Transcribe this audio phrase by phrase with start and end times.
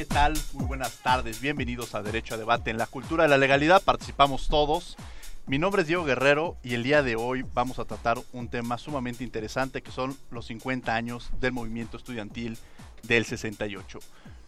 [0.00, 0.32] ¿Qué tal?
[0.54, 1.42] Muy buenas tardes.
[1.42, 2.70] Bienvenidos a Derecho a Debate.
[2.70, 4.96] En la cultura de la legalidad participamos todos.
[5.46, 8.78] Mi nombre es Diego Guerrero y el día de hoy vamos a tratar un tema
[8.78, 12.56] sumamente interesante que son los 50 años del movimiento estudiantil
[13.02, 13.98] del 68.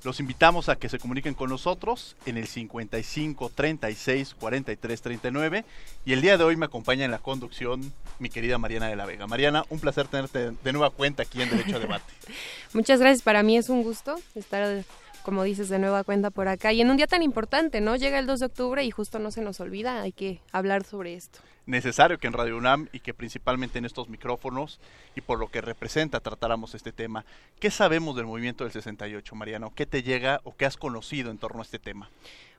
[0.05, 5.65] Los invitamos a que se comuniquen con nosotros en el 55 36 43 39
[6.07, 9.05] y el día de hoy me acompaña en la conducción mi querida Mariana de la
[9.05, 9.27] Vega.
[9.27, 12.11] Mariana, un placer tenerte de nueva cuenta aquí en Derecho a Debate.
[12.73, 14.83] Muchas gracias, para mí es un gusto estar
[15.23, 16.73] como dices, de nueva cuenta por acá.
[16.73, 17.97] Y en un día tan importante, ¿no?
[17.97, 21.15] Llega el 2 de octubre y justo no se nos olvida, hay que hablar sobre
[21.15, 21.39] esto.
[21.65, 24.81] Necesario que en Radio UNAM y que principalmente en estos micrófonos
[25.15, 27.25] y por lo que representa tratáramos este tema.
[27.61, 29.73] ¿Qué sabemos del movimiento del 68, Mariano?
[29.75, 32.11] ¿Qué te llega o qué has conocido en torno a este tema?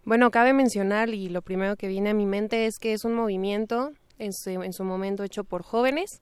[0.06, 3.14] Bueno, cabe mencionar y lo primero que viene a mi mente es que es un
[3.14, 6.22] movimiento en su, en su momento hecho por jóvenes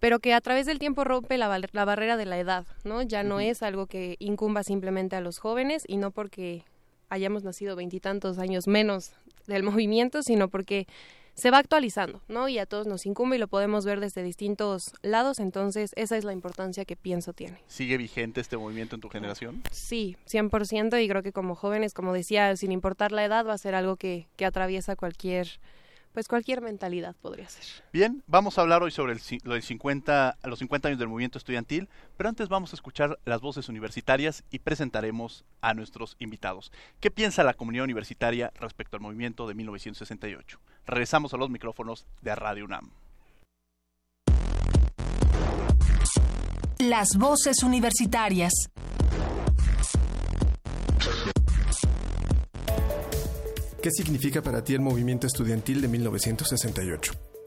[0.00, 3.02] pero que a través del tiempo rompe la, la barrera de la edad, ¿no?
[3.02, 6.64] Ya no es algo que incumba simplemente a los jóvenes y no porque
[7.08, 9.12] hayamos nacido veintitantos años menos
[9.46, 10.86] del movimiento, sino porque
[11.38, 12.48] se va actualizando, ¿no?
[12.48, 16.24] Y a todos nos incumbe y lo podemos ver desde distintos lados, entonces esa es
[16.24, 17.62] la importancia que pienso tiene.
[17.68, 19.62] ¿Sigue vigente este movimiento en tu generación?
[19.70, 23.58] Sí, 100% y creo que como jóvenes, como decía, sin importar la edad, va a
[23.58, 25.60] ser algo que, que atraviesa cualquier
[26.18, 27.62] pues cualquier mentalidad podría ser.
[27.92, 31.38] Bien, vamos a hablar hoy sobre el, lo del 50, los 50 años del movimiento
[31.38, 36.72] estudiantil, pero antes vamos a escuchar las voces universitarias y presentaremos a nuestros invitados.
[36.98, 40.58] ¿Qué piensa la comunidad universitaria respecto al movimiento de 1968?
[40.86, 42.90] Regresamos a los micrófonos de Radio UNAM.
[46.80, 48.52] Las voces universitarias.
[53.80, 57.37] ¿Qué significa para ti el movimiento estudiantil de 1968?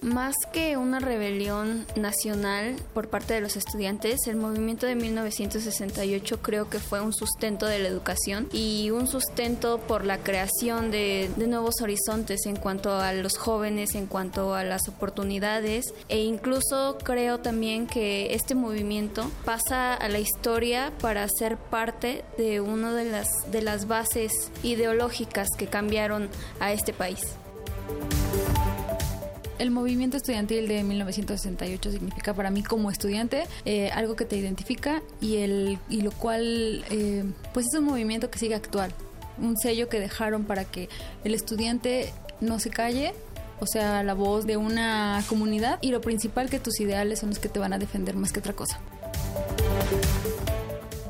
[0.00, 6.70] Más que una rebelión nacional por parte de los estudiantes, el movimiento de 1968 creo
[6.70, 11.80] que fue un sustento de la educación y un sustento por la creación de, nuevos
[11.82, 17.86] horizontes en cuanto a los jóvenes, en cuanto a las oportunidades e incluso creo también
[17.86, 23.62] que este movimiento pasa a la historia para ser parte de una de las, de
[23.62, 26.28] las bases ideológicas que cambiaron
[26.60, 27.20] a este país.
[29.58, 35.02] El movimiento estudiantil de 1968 significa para mí como estudiante eh, algo que te identifica
[35.20, 38.92] y, el, y lo cual eh, pues es un movimiento que sigue actual,
[39.36, 40.88] un sello que dejaron para que
[41.24, 43.14] el estudiante no se calle,
[43.58, 47.40] o sea, la voz de una comunidad y lo principal que tus ideales son los
[47.40, 48.78] que te van a defender más que otra cosa.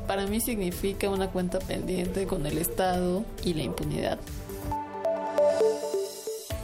[0.07, 4.17] Para mí significa una cuenta pendiente con el Estado y la impunidad.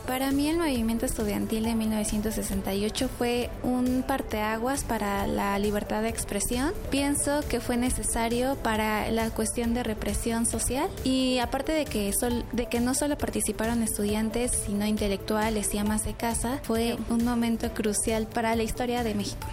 [0.08, 6.74] Para mí el movimiento estudiantil de 1968 fue un parteaguas para la libertad de expresión.
[6.92, 12.12] Pienso que fue necesario para la cuestión de represión social y aparte de que,
[12.52, 17.74] de que no solo participaron estudiantes, sino intelectuales y amas de casa, fue un momento
[17.74, 19.48] crucial para la historia de México.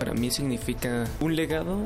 [0.00, 1.78] Para mí significa un legado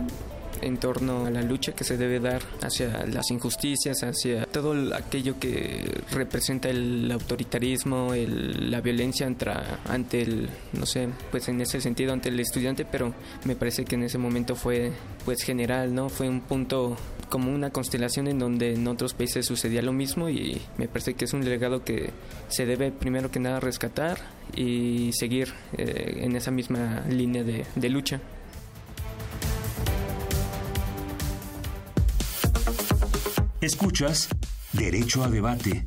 [0.63, 5.39] en torno a la lucha que se debe dar hacia las injusticias, hacia todo aquello
[5.39, 12.29] que representa el autoritarismo, la violencia ante el, no sé, pues en ese sentido ante
[12.29, 13.15] el estudiante, pero
[13.45, 14.93] me parece que en ese momento fue
[15.25, 16.09] pues general, ¿no?
[16.09, 16.97] Fue un punto
[17.29, 21.25] como una constelación en donde en otros países sucedía lo mismo y me parece que
[21.25, 22.11] es un legado que
[22.49, 24.19] se debe primero que nada rescatar
[24.55, 28.21] y seguir eh, en esa misma línea de lucha.
[33.63, 34.29] Escuchas
[34.73, 35.87] Derecho a Debate.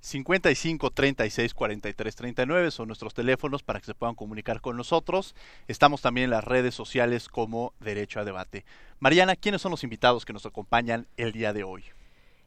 [0.00, 5.34] 55 36 43 39 son nuestros teléfonos para que se puedan comunicar con nosotros.
[5.68, 8.66] Estamos también en las redes sociales como Derecho a Debate.
[9.00, 11.84] Mariana, ¿quiénes son los invitados que nos acompañan el día de hoy?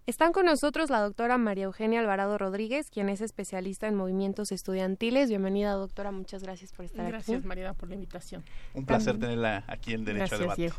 [0.05, 5.29] Están con nosotros la doctora María Eugenia Alvarado Rodríguez, quien es especialista en movimientos estudiantiles.
[5.29, 6.11] Bienvenida, doctora.
[6.11, 7.13] Muchas gracias por estar aquí.
[7.13, 8.43] Gracias, Mariana, por la invitación.
[8.75, 10.71] Un placer tenerla aquí en Derecho a Debate.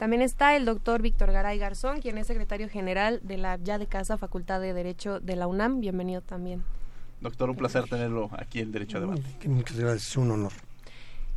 [0.00, 3.86] También está el doctor Víctor Garay Garzón, quien es secretario general de la ya de
[3.86, 5.82] casa Facultad de Derecho de la UNAM.
[5.82, 6.64] Bienvenido también.
[7.20, 9.22] Doctor, un placer tenerlo aquí en Derecho a Debate.
[9.44, 10.52] Muchas gracias, un honor.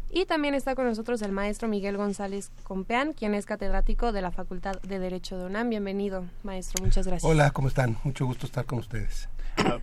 [0.09, 4.31] Y también está con nosotros el maestro Miguel González Compeán, quien es catedrático de la
[4.31, 5.69] Facultad de Derecho de UNAM.
[5.69, 6.85] Bienvenido, maestro.
[6.85, 7.29] Muchas gracias.
[7.29, 7.97] Hola, ¿cómo están?
[8.05, 9.27] Mucho gusto estar con ustedes.
[9.57, 9.79] Ah,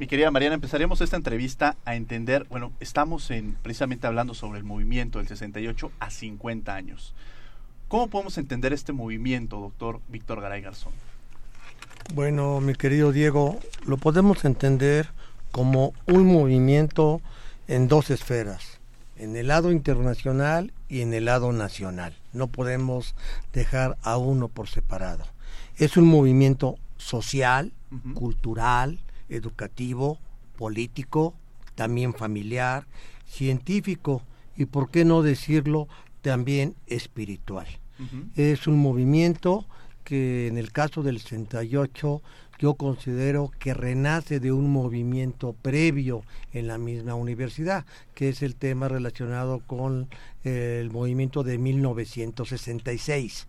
[0.00, 4.64] mi querida Mariana, empezaremos esta entrevista a entender, bueno, estamos en, precisamente hablando sobre el
[4.64, 7.14] movimiento del 68 a 50 años.
[7.94, 10.92] ¿Cómo podemos entender este movimiento, doctor Víctor Garay Garzón?
[12.12, 15.10] Bueno, mi querido Diego, lo podemos entender
[15.52, 17.20] como un movimiento
[17.68, 18.80] en dos esferas,
[19.14, 22.16] en el lado internacional y en el lado nacional.
[22.32, 23.14] No podemos
[23.52, 25.24] dejar a uno por separado.
[25.76, 27.72] Es un movimiento social,
[28.14, 28.98] cultural,
[29.28, 30.18] educativo,
[30.56, 31.32] político,
[31.76, 32.88] también familiar,
[33.24, 34.20] científico
[34.56, 35.86] y, por qué no decirlo,
[36.22, 37.68] también espiritual.
[38.36, 39.66] Es un movimiento
[40.04, 42.22] que en el caso del 68
[42.58, 48.54] yo considero que renace de un movimiento previo en la misma universidad, que es el
[48.54, 50.08] tema relacionado con
[50.44, 53.48] el movimiento de 1966.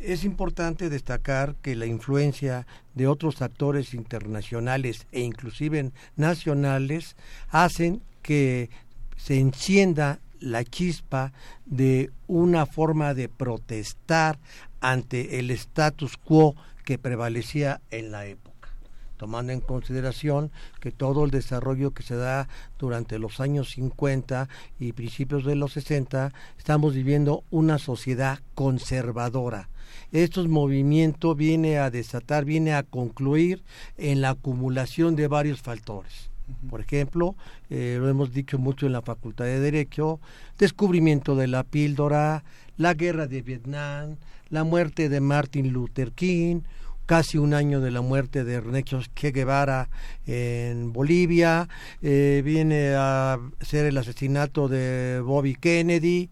[0.00, 7.16] Es importante destacar que la influencia de otros actores internacionales e inclusive nacionales
[7.50, 8.70] hacen que
[9.16, 11.32] se encienda la chispa
[11.64, 14.38] de una forma de protestar
[14.80, 16.54] ante el status quo
[16.84, 18.68] que prevalecía en la época,
[19.16, 22.48] tomando en consideración que todo el desarrollo que se da
[22.78, 29.70] durante los años 50 y principios de los 60, estamos viviendo una sociedad conservadora.
[30.12, 33.64] Estos movimientos viene a desatar, viene a concluir
[33.96, 36.33] en la acumulación de varios factores
[36.68, 37.34] por ejemplo,
[37.70, 40.20] eh, lo hemos dicho mucho en la Facultad de Derecho,
[40.58, 42.44] descubrimiento de la píldora,
[42.76, 44.16] la guerra de Vietnam,
[44.50, 46.60] la muerte de Martin Luther King,
[47.06, 49.88] casi un año de la muerte de Ernesto Che Guevara
[50.26, 51.68] en Bolivia,
[52.02, 56.30] eh, viene a ser el asesinato de Bobby Kennedy,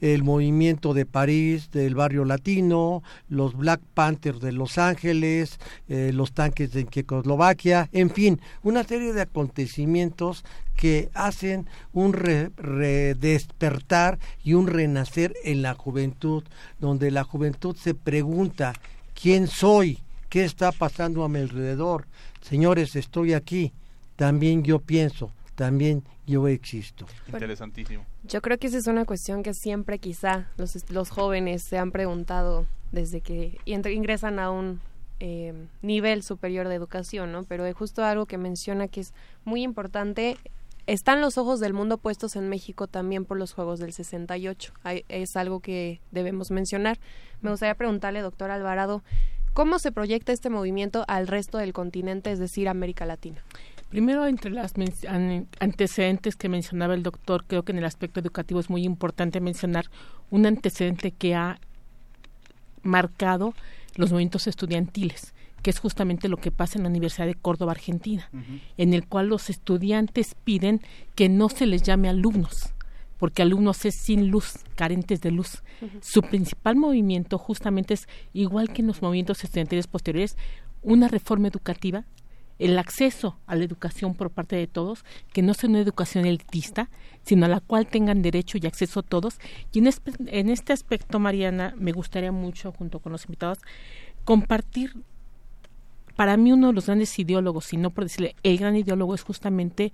[0.00, 5.58] el movimiento de París del barrio latino, los Black Panthers de Los Ángeles,
[5.88, 10.44] eh, los tanques de Checoslovaquia, en fin, una serie de acontecimientos
[10.76, 16.44] que hacen un redespertar y un renacer en la juventud,
[16.78, 18.72] donde la juventud se pregunta,
[19.14, 19.98] ¿quién soy?
[20.30, 22.06] ¿Qué está pasando a mi alrededor?
[22.40, 23.72] Señores, estoy aquí,
[24.14, 27.04] también yo pienso, también yo existo.
[27.26, 28.06] Interesantísimo.
[28.22, 31.90] Yo creo que esa es una cuestión que siempre quizá los, los jóvenes se han
[31.90, 34.80] preguntado desde que ingresan a un
[35.18, 37.42] eh, nivel superior de educación, ¿no?
[37.42, 39.12] Pero es justo algo que menciona que es
[39.44, 40.36] muy importante.
[40.86, 44.72] Están los ojos del mundo puestos en México también por los Juegos del 68.
[45.08, 47.00] es algo que debemos mencionar.
[47.42, 49.02] Me gustaría preguntarle, doctor Alvarado,
[49.52, 53.42] ¿cómo se proyecta este movimiento al resto del continente, es decir, América Latina?
[53.88, 54.72] Primero, entre los
[55.58, 59.86] antecedentes que mencionaba el doctor, creo que en el aspecto educativo es muy importante mencionar
[60.30, 61.58] un antecedente que ha
[62.82, 63.54] marcado
[63.96, 68.30] los movimientos estudiantiles que es justamente lo que pasa en la Universidad de Córdoba, Argentina,
[68.76, 70.80] en el cual los estudiantes piden
[71.14, 72.72] que no se les llame alumnos,
[73.20, 75.62] porque alumnos es sin luz, carentes de luz.
[76.00, 80.36] Su principal movimiento justamente es, igual que en los movimientos estudiantiles posteriores,
[80.82, 82.06] una reforma educativa
[82.58, 86.90] el acceso a la educación por parte de todos, que no sea una educación elitista,
[87.22, 89.38] sino a la cual tengan derecho y acceso todos.
[89.72, 93.58] Y en este, en este aspecto, Mariana, me gustaría mucho, junto con los invitados,
[94.24, 94.94] compartir
[96.16, 99.22] para mí uno de los grandes ideólogos, si no por decirle el gran ideólogo, es
[99.22, 99.90] justamente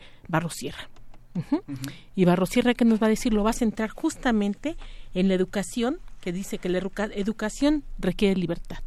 [1.36, 1.92] Barrosierra.
[2.14, 3.32] Y Barrosierra, que nos va a decir?
[3.32, 4.76] Lo va a centrar justamente
[5.14, 8.80] en la educación, que dice que la educación requiere libertad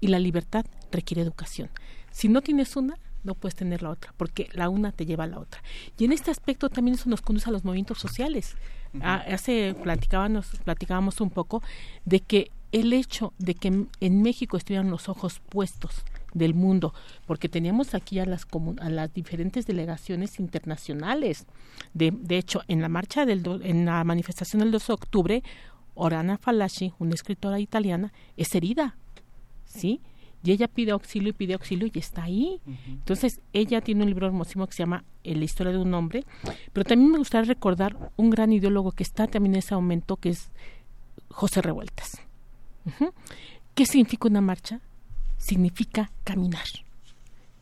[0.00, 1.70] y la libertad requiere educación.
[2.10, 5.26] Si no tienes una, no puedes tener la otra, porque la una te lleva a
[5.26, 5.62] la otra.
[5.98, 8.56] Y en este aspecto también eso nos conduce a los movimientos sociales.
[9.02, 11.62] Ah, hace platicábamos, platicábamos un poco
[12.04, 16.04] de que el hecho de que en México estuvieran los ojos puestos
[16.36, 16.92] del mundo,
[17.26, 18.46] porque teníamos aquí a las,
[18.80, 21.46] a las diferentes delegaciones internacionales.
[21.94, 25.42] De, de hecho, en la marcha del en la manifestación del 2 de octubre
[25.94, 28.96] Orana Fallaci, una escritora italiana, es herida,
[29.64, 30.00] ¿sí?
[30.44, 32.60] Y ella pide auxilio y pide auxilio y está ahí.
[32.86, 36.24] Entonces, ella tiene un libro hermosísimo que se llama La historia de un hombre,
[36.72, 40.28] pero también me gustaría recordar un gran ideólogo que está también en ese momento, que
[40.28, 40.50] es
[41.30, 42.20] José Revueltas.
[43.74, 44.80] ¿Qué significa una marcha?
[45.38, 46.66] Significa caminar.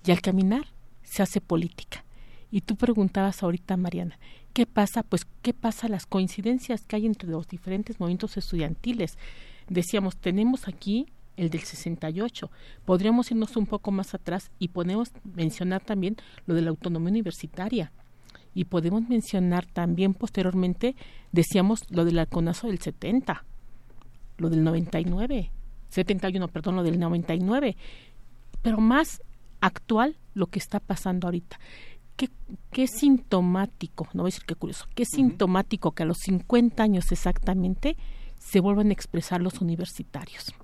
[0.04, 0.66] Y al caminar
[1.02, 2.04] se hace política.
[2.50, 4.19] Y tú preguntabas ahorita, Mariana,
[4.52, 5.02] ¿qué pasa?
[5.02, 9.19] Pues, ¿qué pasa las coincidencias que hay entre los diferentes movimientos estudiantiles?
[9.69, 12.50] Decíamos, tenemos aquí el del 68.
[12.85, 16.16] Podríamos irnos un poco más atrás y podemos mencionar también
[16.47, 17.93] lo de la autonomía universitaria.
[18.54, 20.95] Y podemos mencionar también posteriormente,
[21.33, 23.45] decíamos, lo del alconazo del 70,
[24.38, 25.50] lo del 99,
[25.94, 27.76] 71, perdón, lo del 99.
[28.62, 29.22] Pero más
[29.60, 31.58] actual lo que está pasando ahorita.
[32.16, 32.30] Qué,
[32.70, 37.10] qué sintomático, no voy a decir qué curioso, qué sintomático que a los 50 años
[37.10, 37.96] exactamente
[38.38, 40.54] se vuelvan a expresar los universitarios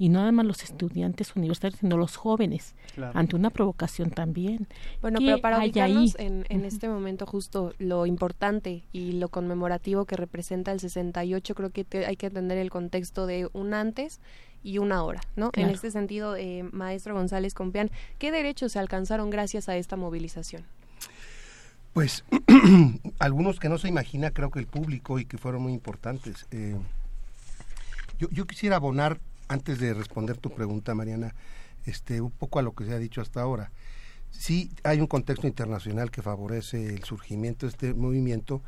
[0.00, 2.74] y no además los estudiantes universitarios, sino los jóvenes,
[3.12, 4.66] ante una provocación también.
[5.02, 10.16] Bueno, pero para ubicarnos en, en este momento justo lo importante y lo conmemorativo que
[10.16, 14.22] representa el 68, creo que hay que entender el contexto de un antes
[14.62, 15.50] y una hora, ¿no?
[15.54, 20.64] En este sentido, eh, maestro González Compián, ¿qué derechos se alcanzaron gracias a esta movilización?
[21.92, 22.24] Pues
[23.18, 26.46] algunos que no se imagina, creo que el público y que fueron muy importantes.
[26.50, 26.76] Eh,
[28.18, 31.34] yo, yo, quisiera abonar antes de responder tu pregunta, Mariana,
[31.86, 33.72] este, un poco a lo que se ha dicho hasta ahora.
[34.30, 38.62] Sí hay un contexto internacional que favorece el surgimiento de este movimiento.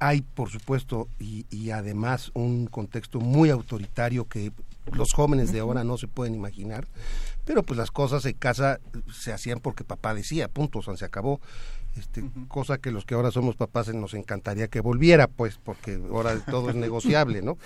[0.00, 4.52] Hay, por supuesto, y, y además un contexto muy autoritario que
[4.92, 6.86] los jóvenes de ahora no se pueden imaginar,
[7.44, 8.80] pero pues las cosas en casa
[9.12, 11.40] se hacían porque papá decía, punto, o sea, se acabó.
[11.96, 16.38] Este, cosa que los que ahora somos papás nos encantaría que volviera, pues, porque ahora
[16.44, 17.58] todo es negociable, ¿no?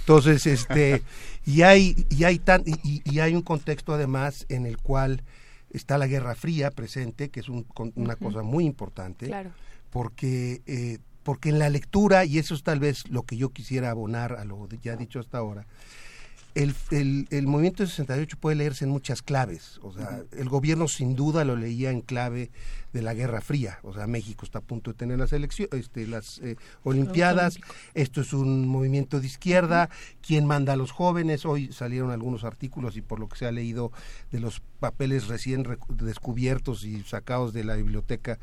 [0.00, 1.02] Entonces, este,
[1.46, 5.22] y hay, y hay tan, y, y hay un contexto además en el cual
[5.72, 9.50] está la Guerra Fría presente, que es un, una cosa muy importante, claro.
[9.90, 13.90] porque eh, porque en la lectura, y eso es tal vez lo que yo quisiera
[13.90, 15.66] abonar a lo ya dicho hasta ahora,
[16.54, 19.78] el, el, el, movimiento de 68 puede leerse en muchas claves.
[19.82, 20.40] O sea, uh -huh.
[20.40, 22.50] el gobierno sin duda lo leía en clave
[22.92, 23.78] de la Guerra Fría.
[23.82, 27.58] O sea, México está a punto de tener las elecciones, este, las eh, Olimpiadas.
[27.94, 29.88] Esto es un movimiento de izquierda.
[30.20, 31.44] ¿Quién manda a los jóvenes?
[31.46, 33.92] Hoy salieron algunos artículos y por lo que se ha leído
[34.30, 38.38] de los papeles recién descubiertos y sacados de la biblioteca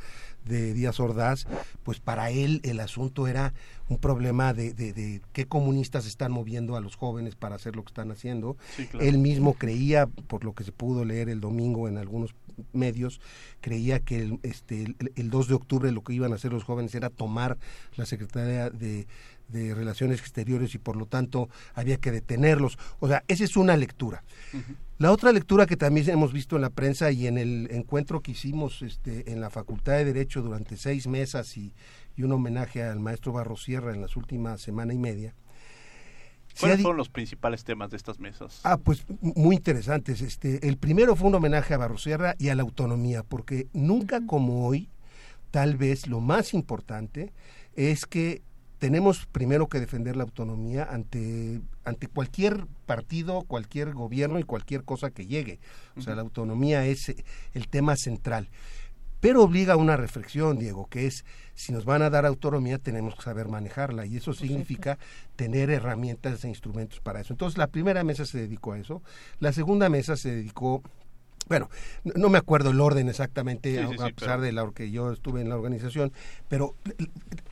[0.45, 1.47] de Díaz Ordaz,
[1.83, 3.53] pues para él el asunto era
[3.89, 7.83] un problema de, de, de, qué comunistas están moviendo a los jóvenes para hacer lo
[7.83, 8.55] que están haciendo.
[8.75, 9.05] Sí, claro.
[9.05, 12.33] Él mismo creía, por lo que se pudo leer el domingo en algunos
[12.73, 13.21] medios,
[13.61, 16.63] creía que el, este, el, el 2 de octubre lo que iban a hacer los
[16.63, 17.57] jóvenes era tomar
[17.95, 19.07] la Secretaría de,
[19.49, 22.77] de Relaciones Exteriores y por lo tanto había que detenerlos.
[22.99, 24.23] O sea, esa es una lectura.
[24.53, 24.75] Uh -huh.
[24.99, 28.31] La otra lectura que también hemos visto en la prensa y en el encuentro que
[28.31, 31.73] hicimos este, en la Facultad de Derecho durante seis mesas y,
[32.17, 35.33] y un homenaje al maestro Barrosierra en las últimas semana y media.
[36.59, 38.61] ¿Cuáles fueron los principales temas de estas mesas?
[38.63, 40.21] Ah, pues muy interesantes.
[40.21, 44.67] Este, el primero fue un homenaje a Barrosierra y a la autonomía, porque nunca como
[44.67, 44.89] hoy,
[45.51, 47.31] tal vez lo más importante
[47.75, 48.41] es que
[48.79, 55.11] tenemos primero que defender la autonomía ante, ante cualquier partido, cualquier gobierno y cualquier cosa
[55.11, 55.59] que llegue.
[55.97, 57.13] O sea, la autonomía es
[57.53, 58.47] el tema central.
[59.19, 63.15] Pero obliga a una reflexión, Diego, que es, si nos van a dar autonomía, tenemos
[63.15, 64.05] que saber manejarla.
[64.05, 64.97] Y eso significa
[65.35, 67.33] tener herramientas e instrumentos para eso.
[67.33, 69.01] Entonces, la primera mesa se dedicó a eso.
[69.39, 70.83] La segunda mesa se dedicó
[71.47, 71.69] bueno,
[72.03, 74.41] no me acuerdo el orden exactamente, sí, a, sí, sí, a, pesar pero...
[74.41, 76.11] de la que yo estuve en la organización,
[76.47, 76.75] pero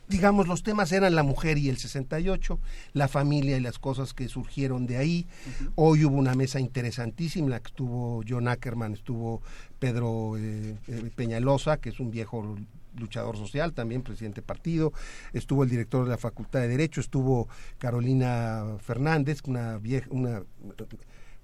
[0.08, 2.58] digamos los temas eran la mujer y el 68,
[2.92, 5.26] la familia y las cosas que surgieron de ahí.
[5.28, 5.72] Uh -huh.
[5.74, 9.42] Hoy hubo una mesa interesantísima, la que estuvo John Ackerman, estuvo
[9.78, 12.56] Pedro eh, eh, Peñalosa, que es un viejo
[12.96, 14.92] luchador social, también presidente partido,
[15.32, 20.42] estuvo el director de la Facultad de Derecho, estuvo Carolina Fernández, una vieja, una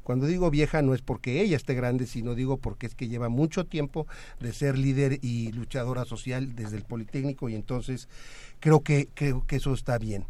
[0.05, 3.29] cuando digo vieja no es porque ella esté grande, sino digo porque es que lleva
[3.29, 4.07] mucho tiempo
[4.39, 8.09] de ser líder y luchadora social desde el Politécnico y entonces
[8.61, 10.27] creo que, creo que eso está bien.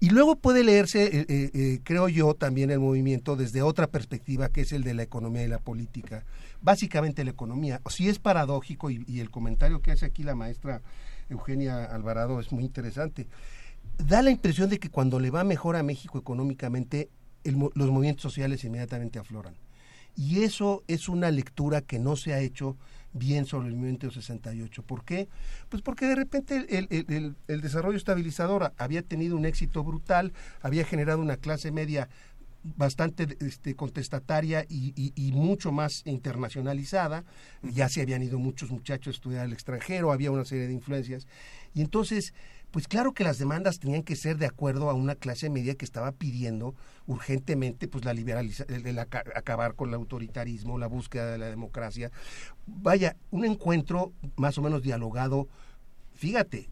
[0.00, 4.48] Y luego puede leerse, eh, eh, eh, creo yo, también el movimiento desde otra perspectiva,
[4.48, 6.24] que es el de la economía y la política.
[6.60, 7.80] Básicamente la economía.
[7.88, 10.82] Si es paradójico, y, y el comentario que hace aquí la maestra
[11.30, 13.28] Eugenia Alvarado es muy interesante,
[13.98, 17.08] da la impresión de que cuando le va mejor a México económicamente,
[17.44, 19.54] los movimientos sociales inmediatamente afloran.
[20.16, 22.76] Y eso es una lectura que no se ha hecho
[23.14, 24.82] bien sobre el movimiento 68.
[24.82, 25.28] ¿Por qué?
[25.68, 31.36] Pues porque de repente el, desarrollo estabilizador había tenido un éxito brutal, había generado una
[31.36, 32.08] clase media
[32.76, 37.24] bastante este, contestataria y, mucho más internacionalizada.
[37.62, 41.26] Ya se habían ido muchos muchachos a estudiar al extranjero, había una serie de influencias.
[41.72, 42.34] Y entonces,
[42.74, 45.84] pues claro que las demandas tenían que ser de acuerdo a una clase media que
[45.84, 46.74] estaba pidiendo
[47.06, 52.10] urgentemente pues la liberalización, acabar con el autoritarismo, la búsqueda de la democracia.
[52.66, 55.46] Vaya, un encuentro más o menos dialogado,
[56.14, 56.68] fíjate,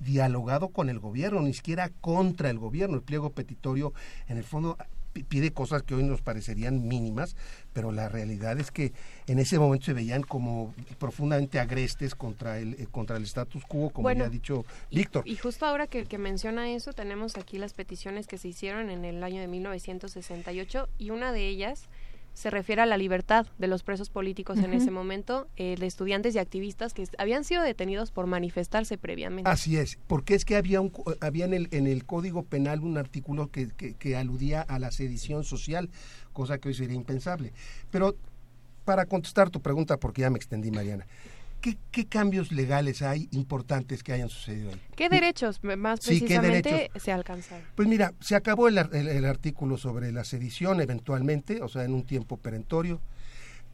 [0.00, 2.96] dialogado con el gobierno, ni siquiera contra el gobierno.
[2.96, 3.92] El pliego petitorio,
[4.26, 4.76] en el fondo,
[5.22, 7.36] pide cosas que hoy nos parecerían mínimas,
[7.72, 8.92] pero la realidad es que
[9.26, 13.90] en ese momento se veían como profundamente agrestes contra el eh, contra el status quo,
[13.90, 15.26] como ya ha dicho Víctor.
[15.26, 19.04] Y, justo ahora que, que menciona eso, tenemos aquí las peticiones que se hicieron en
[19.04, 21.88] el año de 1968 y una de ellas
[22.34, 26.34] se refiere a la libertad de los presos políticos en ese momento, eh, de estudiantes
[26.34, 29.48] y activistas que habían sido detenidos por manifestarse previamente.
[29.48, 32.98] Así es, porque es que había, un, había en, el, en el Código Penal un
[32.98, 35.90] artículo que, que, aludía a la sedición social,
[36.32, 37.52] cosa que hoy sería impensable.
[37.90, 38.16] Pero
[38.84, 41.06] para contestar tu pregunta, porque ya me extendí, Mariana,
[41.90, 44.80] ¿Qué, cambios legales hay importantes que hayan sucedido ahí?
[44.96, 47.64] ¿Qué derechos más precisamente se alcanzaron?
[47.74, 48.76] Pues mira, se acabó el,
[49.24, 53.00] artículo sobre la sedición eventualmente, o sea, en un tiempo perentorio.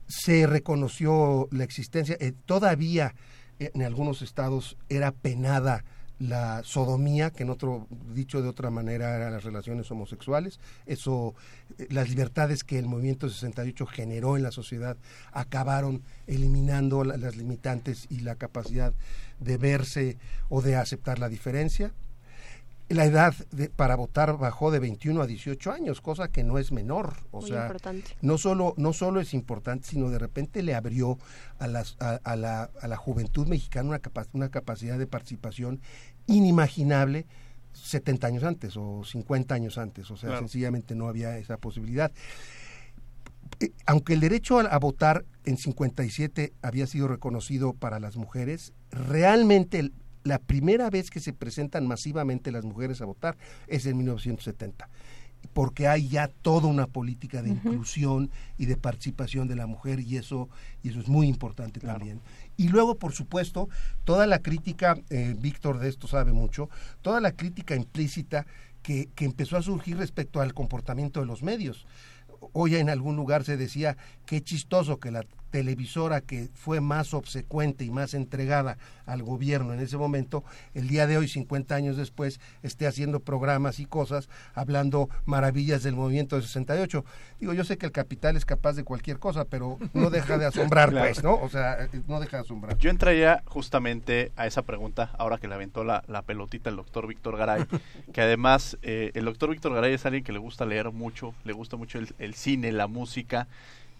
[0.07, 3.15] Se reconoció la existencia, eh, todavía
[3.59, 5.85] en algunos estados era penada
[6.21, 10.61] la sodomía, que en otro, dicho de otra manera, eran las relaciones homosexuales.
[10.87, 11.35] Eso,
[11.79, 14.97] eh, las libertades que el movimiento 68 generó en la sociedad
[15.33, 18.93] acabaron eliminando las limitantes y la capacidad
[19.41, 20.19] de verse
[20.50, 21.93] o de aceptar la diferencia.
[22.91, 23.35] La edad
[23.77, 27.15] para votar bajó de 21 a 18 años, cosa que no es menor.
[27.31, 27.73] O sea,
[28.21, 31.17] no solo, no solo es importante, sino de repente le abrió
[31.61, 34.00] a, las, a, la, a la, juventud mexicana una,
[34.33, 35.81] una capacidad de participación
[36.31, 37.27] inimaginable
[37.73, 40.11] 70 años antes o 50 años antes.
[40.11, 42.13] O sea, sencillamente no había esa posibilidad.
[43.61, 49.91] Eh, aunque el derecho a, votar en 57 había sido reconocido para las mujeres, realmente
[50.25, 54.89] la primera vez que se presentan masivamente las mujeres a votar es en 1970
[55.54, 60.19] porque hay ya toda una política de inclusión y de participación de la mujer y
[60.19, 60.50] eso
[60.83, 62.21] y eso es muy importante también
[62.61, 63.71] y luego, por supuesto,
[64.05, 66.69] toda la crítica, eh, Víctor de esto sabe mucho,
[67.01, 68.45] toda la crítica implícita
[68.83, 71.87] que, que empezó a surgir respecto al comportamiento de los medios.
[72.53, 73.97] Hoy en algún lugar se decía
[74.27, 79.80] qué chistoso que la televisora que fue más obsecuente y más entregada al gobierno en
[79.80, 85.08] ese momento, el día de hoy, 50 años después, esté haciendo programas y cosas hablando
[85.25, 87.04] maravillas del movimiento de 68.
[87.41, 90.47] Digo, yo sé que el capital es capaz de cualquier cosa, pero no deja de
[90.47, 91.34] asombrar, pues, ¿no?
[91.34, 92.78] O sea, no deja de asombrar.
[92.78, 97.36] Yo entraría justamente a esa pregunta, ahora que le aventó la, pelotita el doctor Víctor
[97.36, 97.65] Garay,
[98.13, 101.52] que además eh, el doctor Víctor Garay es alguien que le gusta leer mucho, le
[101.52, 103.49] gusta mucho el cine, la música,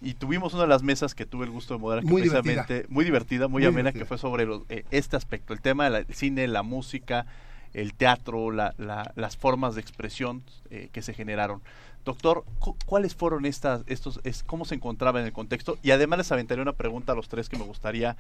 [0.00, 2.94] y tuvimos una de las mesas que tuve el gusto de moderar muy precisamente divertida.
[2.94, 6.62] muy divertida, muy, amena, que fue sobre eh, este aspecto, el tema del cine, la
[6.62, 7.26] música,
[7.74, 11.60] el teatro, las formas de expresión eh, que se generaron.
[12.04, 12.44] Doctor,
[12.86, 15.78] ¿cuáles fueron estas, estos, es, cómo se encontraba en el contexto?
[15.82, 18.16] Y además les aventaría una pregunta a los tres que me gustaría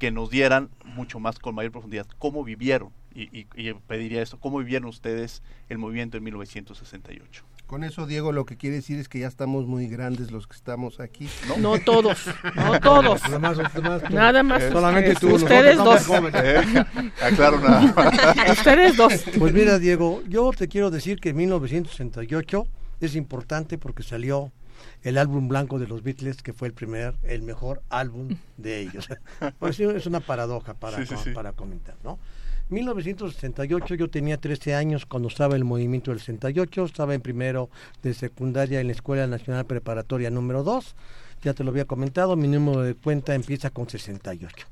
[0.00, 2.06] que nos dieran mucho más con mayor profundidad.
[2.18, 2.90] ¿Cómo vivieron?
[3.14, 7.44] Y, y pediría esto, ¿cómo vivieron ustedes el movimiento en 1968?
[7.70, 10.56] Con eso, Diego, lo que quiere decir es que ya estamos muy grandes los que
[10.56, 11.28] estamos aquí.
[11.60, 13.22] No, todos, no todos.
[14.10, 14.64] Nada más.
[14.72, 15.36] Solamente tú.
[15.36, 16.10] Ustedes dos.
[17.22, 18.50] Aclaro nada.
[18.50, 19.12] ustedes dos.
[19.38, 22.66] Pues mira, Diego, yo te quiero decir que en 1968
[23.02, 24.50] es importante porque salió
[25.04, 29.08] el álbum blanco de los Beatles, que fue el primer, el mejor álbum de ellos.
[29.60, 30.98] Pues es una paradoja para,
[31.32, 32.18] para comentar, ¿no?
[32.70, 37.68] 1968 yo tenía 13 años cuando estaba el movimiento del 68, estaba en primero
[38.02, 40.94] de secundaria en la Escuela Nacional Preparatoria número 2,
[41.42, 44.66] ya te lo había comentado, mi número de cuenta empieza con 68.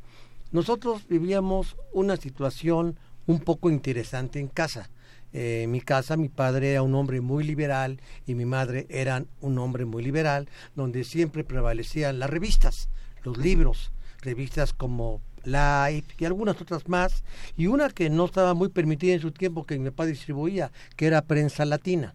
[0.53, 4.91] Nosotros vivíamos una situación un poco interesante en casa.
[5.33, 9.25] Eh, en mi casa mi padre era un hombre muy liberal y mi madre era
[9.41, 12.91] un hombre muy liberal, donde siempre prevalecían las revistas,
[13.25, 13.91] los libros,
[14.23, 17.25] revistas como Live y algunas otras más,
[17.57, 21.07] y una que no estaba muy permitida en su tiempo que mi papá distribuía, que
[21.07, 22.15] era prensa latina.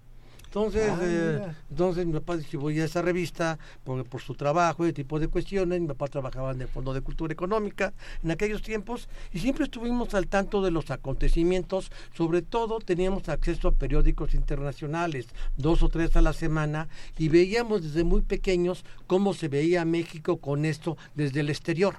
[0.53, 4.93] Entonces, Ah, eh, entonces mi papá distribuía esa revista por, por su trabajo y ese
[4.93, 5.81] tipo de cuestiones.
[5.81, 7.91] Mi papá trabajaba en el Fondo de Cultura Económica
[8.23, 11.91] en aquellos tiempos y siempre estuvimos al tanto de los acontecimientos.
[12.15, 15.25] Sobre todo teníamos acceso a periódicos internacionales,
[15.57, 20.37] dos o tres a la semana, y veíamos desde muy pequeños cómo se veía México
[20.37, 21.95] con esto desde el exterior.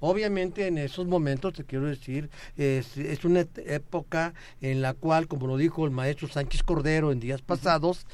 [0.00, 5.46] Obviamente en esos momentos, te quiero decir, es, es una época en la cual, como
[5.46, 8.06] lo dijo el maestro Sánchez Cordero en días pasados,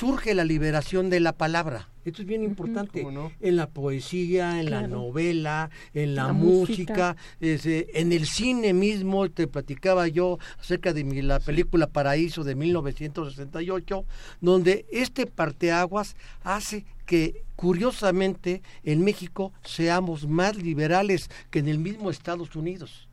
[0.00, 1.88] surge la liberación de la palabra.
[2.06, 3.06] Esto es bien importante.
[3.40, 7.16] En la poesía, en la novela, en la, La música, música.
[7.40, 9.28] ese, en el cine mismo.
[9.28, 14.06] Te platicaba yo acerca de mi- la película Paraíso de 1968,
[14.40, 22.08] donde este parteaguas hace que curiosamente en México seamos más liberales que en el mismo
[22.10, 23.06] Estados Unidos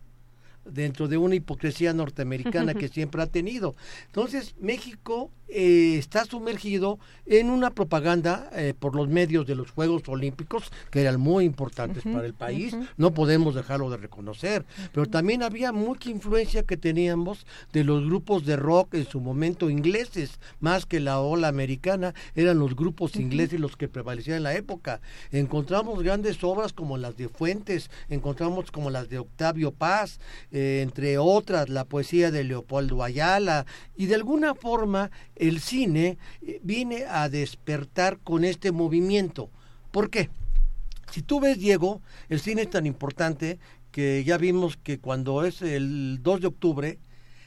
[0.72, 3.76] dentro de una hipocresía norteamericana que siempre ha tenido.
[4.08, 10.04] Entonces, México eh, está sumergido en una propaganda eh, por los medios de los Juegos
[10.08, 15.44] Olímpicos, que eran muy importantes para el país, no podemos dejarlo de reconocer, pero también
[15.44, 20.86] había mucha influencia que teníamos de los grupos de rock en su momento ingleses, más
[20.86, 25.00] que la ola americana, eran los grupos ingleses los que prevalecían en la época.
[25.32, 30.20] Encontramos grandes obras como las de Fuentes, encontramos como las de Octavio Paz,
[30.52, 33.66] eh, entre otras la poesía de Leopoldo Ayala,
[33.96, 39.50] y de alguna forma el cine eh, viene a despertar con este movimiento.
[39.92, 40.30] ¿Por qué?
[41.12, 43.60] Si tú ves, Diego, el cine es tan importante
[43.92, 47.00] que ya vimos que cuando es el 2 de octubre,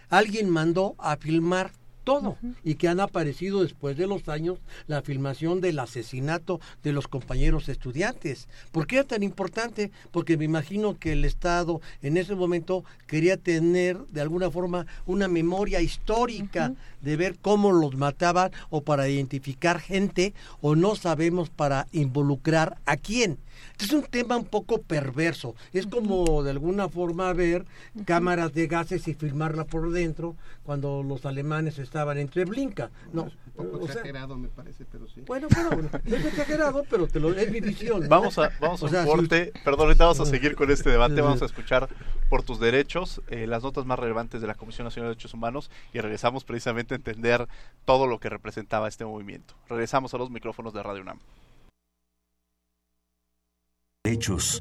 [0.09, 1.73] alguien mandó a filmar
[2.05, 7.09] todo y que han aparecido después de los años la filmación del asesinato de los
[7.09, 8.49] compañeros estudiantes.
[8.73, 9.91] ¿Por qué era tan importante?
[10.11, 15.29] Porque me imagino que el Estado en ese momento quería tener de alguna forma una
[15.29, 21.87] memoria histórica de ver cómo los mataban o para identificar gente o no sabemos para
[21.93, 23.39] involucrar a quién.
[23.79, 25.55] Es un tema un poco perverso.
[25.73, 27.65] Es como de alguna forma ver
[28.05, 32.89] cámaras de gases y filmarla por dentro cuando los alemanes estaban en Treblinka.
[33.13, 33.25] No,
[33.57, 35.23] Un poco o sea, exagerado me parece, pero sí.
[35.27, 38.09] bueno, bueno, es exagerado, pero te lo, es mi visión.
[38.09, 39.53] Vamos a, vamos a un sea, corte.
[39.65, 41.21] Perdón, ahorita vamos a seguir con este debate.
[41.21, 41.89] Vamos a escuchar
[42.29, 45.69] por tus derechos eh, las notas más relevantes de la Comisión Nacional de Derechos Humanos
[45.93, 47.49] y regresamos precisamente a entender
[47.85, 49.55] todo lo que representaba este movimiento.
[49.69, 51.19] Regresamos a los micrófonos de Radio UNAM.
[54.05, 54.61] Hechos.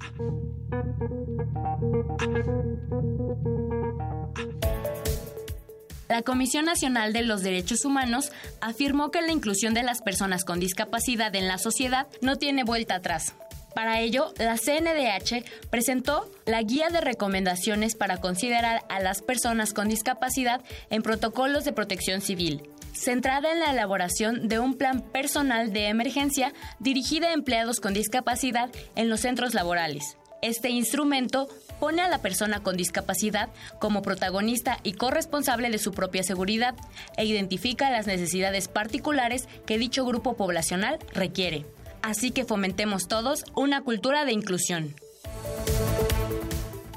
[6.10, 10.60] La Comisión Nacional de los Derechos Humanos afirmó que la inclusión de las personas con
[10.60, 13.36] discapacidad en la sociedad no tiene vuelta atrás.
[13.76, 19.88] Para ello, la CNDH presentó la Guía de Recomendaciones para considerar a las personas con
[19.88, 25.89] discapacidad en protocolos de protección civil, centrada en la elaboración de un plan personal de
[25.89, 30.17] emergencia dirigida a empleados con discapacidad en los centros laborales.
[30.41, 36.24] Este instrumento pone a la persona con discapacidad como protagonista y corresponsable de su propia
[36.24, 36.76] seguridad
[37.18, 41.65] e identifica las necesidades particulares que dicho grupo poblacional requiere.
[42.02, 44.96] Así que fomentemos todos una cultura de inclusión.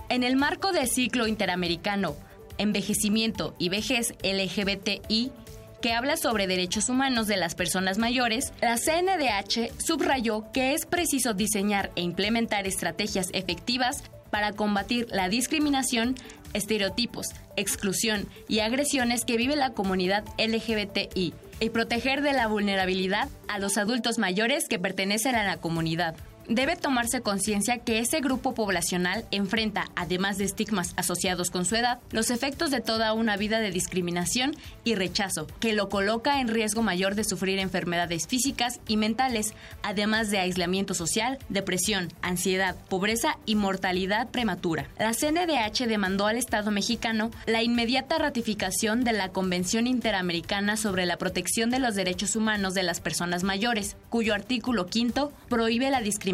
[0.09, 2.17] En el marco del ciclo interamericano
[2.59, 5.33] Envejecimiento y Vejez LGBTI,
[5.81, 11.35] que habla sobre derechos humanos de las personas mayores, la CNDH subrayó que es preciso
[11.35, 16.15] diseñar e implementar estrategias efectivas para combatir la discriminación,
[16.55, 23.59] estereotipos, exclusión y agresiones que vive la comunidad LGBTI y proteger de la vulnerabilidad a
[23.59, 26.17] los adultos mayores que pertenecen a la comunidad.
[26.49, 32.01] Debe tomarse conciencia que ese grupo poblacional enfrenta, además de estigmas asociados con su edad,
[32.11, 36.83] los efectos de toda una vida de discriminación y rechazo, que lo coloca en riesgo
[36.83, 43.55] mayor de sufrir enfermedades físicas y mentales, además de aislamiento social, depresión, ansiedad, pobreza y
[43.55, 44.89] mortalidad prematura.
[44.99, 51.19] La CNDH demandó al Estado mexicano la inmediata ratificación de la Convención Interamericana sobre la
[51.19, 56.33] Protección de los Derechos Humanos de las Personas Mayores, cuyo artículo quinto prohíbe la discriminación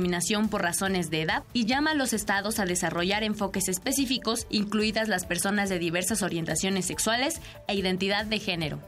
[0.48, 5.26] por razones de edad y llama a los estados a desarrollar enfoques específicos, incluidas las
[5.26, 8.80] personas de diversas orientaciones sexuales e identidad de género.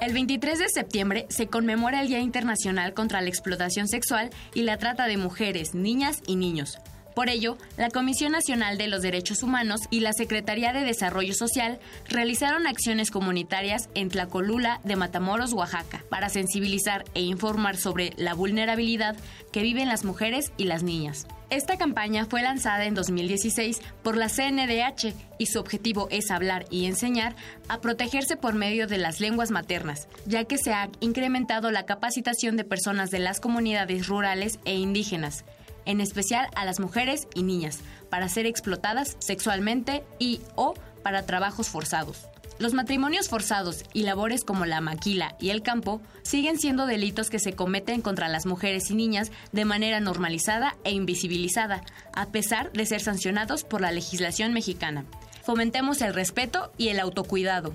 [0.00, 4.76] El 23 de septiembre se conmemora el Día Internacional contra la Explotación Sexual y la
[4.76, 6.78] Trata de Mujeres, Niñas y Niños.
[7.14, 11.78] Por ello, la Comisión Nacional de los Derechos Humanos y la Secretaría de Desarrollo Social
[12.08, 19.16] realizaron acciones comunitarias en Tlacolula de Matamoros, Oaxaca, para sensibilizar e informar sobre la vulnerabilidad
[19.52, 21.26] que viven las mujeres y las niñas.
[21.50, 26.86] Esta campaña fue lanzada en 2016 por la CNDH y su objetivo es hablar y
[26.86, 27.36] enseñar
[27.68, 32.56] a protegerse por medio de las lenguas maternas, ya que se ha incrementado la capacitación
[32.56, 35.44] de personas de las comunidades rurales e indígenas,
[35.86, 41.68] en especial a las mujeres y niñas, para ser explotadas sexualmente y o para trabajos
[41.68, 42.26] forzados.
[42.58, 47.40] Los matrimonios forzados y labores como la maquila y el campo siguen siendo delitos que
[47.40, 51.82] se cometen contra las mujeres y niñas de manera normalizada e invisibilizada,
[52.14, 55.04] a pesar de ser sancionados por la legislación mexicana.
[55.42, 57.74] Fomentemos el respeto y el autocuidado.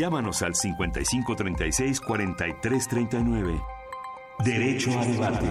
[0.00, 3.62] Llámanos al 5536 4339.
[4.42, 5.46] Derecho a debate.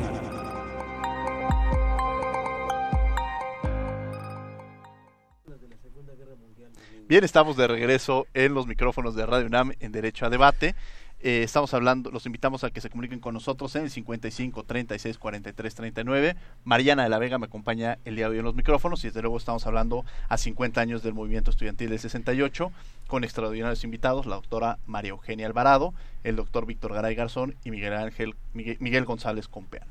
[7.07, 10.73] Bien, estamos de regreso en los micrófonos de Radio UNAM en Derecho a Debate.
[11.21, 15.17] Eh, estamos hablando, los invitamos a que se comuniquen con nosotros en el 55 36
[15.17, 16.35] 43 39.
[16.63, 19.21] Mariana de la Vega me acompaña el día de hoy en los micrófonos y desde
[19.21, 22.71] luego estamos hablando a 50 años del movimiento estudiantil del 68
[23.07, 27.93] con extraordinarios invitados, la doctora María Eugenia Alvarado, el doctor Víctor Garay Garzón y Miguel
[27.93, 29.87] Ángel Miguel, Miguel González Compeán.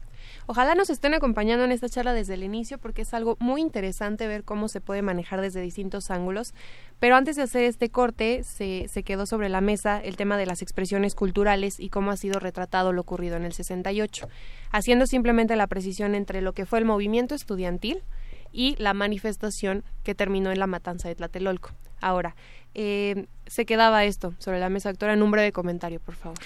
[0.50, 4.26] Ojalá nos estén acompañando en esta charla desde el inicio porque es algo muy interesante
[4.26, 6.54] ver cómo se puede manejar desde distintos ángulos.
[6.98, 10.46] Pero antes de hacer este corte, se, se quedó sobre la mesa el tema de
[10.46, 14.26] las expresiones culturales y cómo ha sido retratado lo ocurrido en el 68,
[14.70, 18.02] haciendo simplemente la precisión entre lo que fue el movimiento estudiantil
[18.50, 21.72] y la manifestación que terminó en la matanza de Tlatelolco.
[22.00, 22.36] Ahora,
[22.74, 26.38] eh, se quedaba esto sobre la mesa, doctora, en un breve comentario, por favor.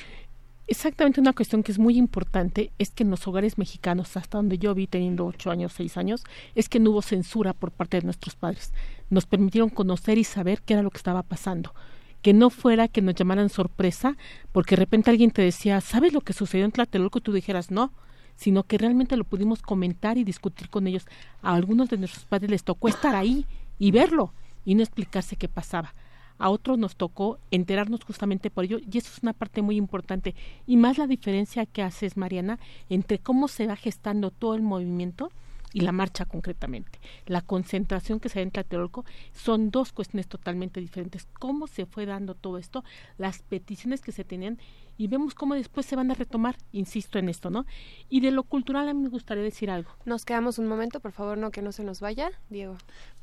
[0.69, 4.59] Exactamente una cuestión que es muy importante es que en los hogares mexicanos, hasta donde
[4.59, 8.05] yo vi teniendo ocho años, seis años, es que no hubo censura por parte de
[8.05, 8.73] nuestros padres.
[9.11, 11.75] Nos permitieron conocer y saber qué era lo que estaba pasando.
[12.23, 14.17] Que no fuera que nos llamaran sorpresa
[14.53, 17.19] porque de repente alguien te decía, ¿sabes lo que sucedió en Tlatelolco?
[17.19, 17.93] Y tú dijeras, no,
[18.37, 21.07] sino que realmente lo pudimos comentar y discutir con ellos.
[21.43, 23.47] A algunos de nuestros padres les tocó estar ahí
[23.81, 24.33] y verlo
[24.65, 25.93] y no explicarse qué pasaba
[26.39, 30.35] a otros nos tocó enterarnos justamente por ello y eso es una parte muy importante.
[30.67, 35.31] Y más la diferencia que haces Mariana entre cómo se va gestando todo el movimiento
[35.73, 37.01] y la marcha concretamente.
[37.27, 41.27] La concentración que se da en Tlatelolco son dos cuestiones totalmente diferentes.
[41.39, 42.85] Cómo se fue dando todo esto,
[43.19, 44.59] las peticiones que se tenían
[44.99, 47.67] y vemos cómo después se van a retomar, insisto en esto, ¿no?
[48.09, 49.91] Y de lo cultural a mí me gustaría decir algo.
[50.05, 52.77] Nos quedamos un momento, por favor, no que no se nos vaya, Diego.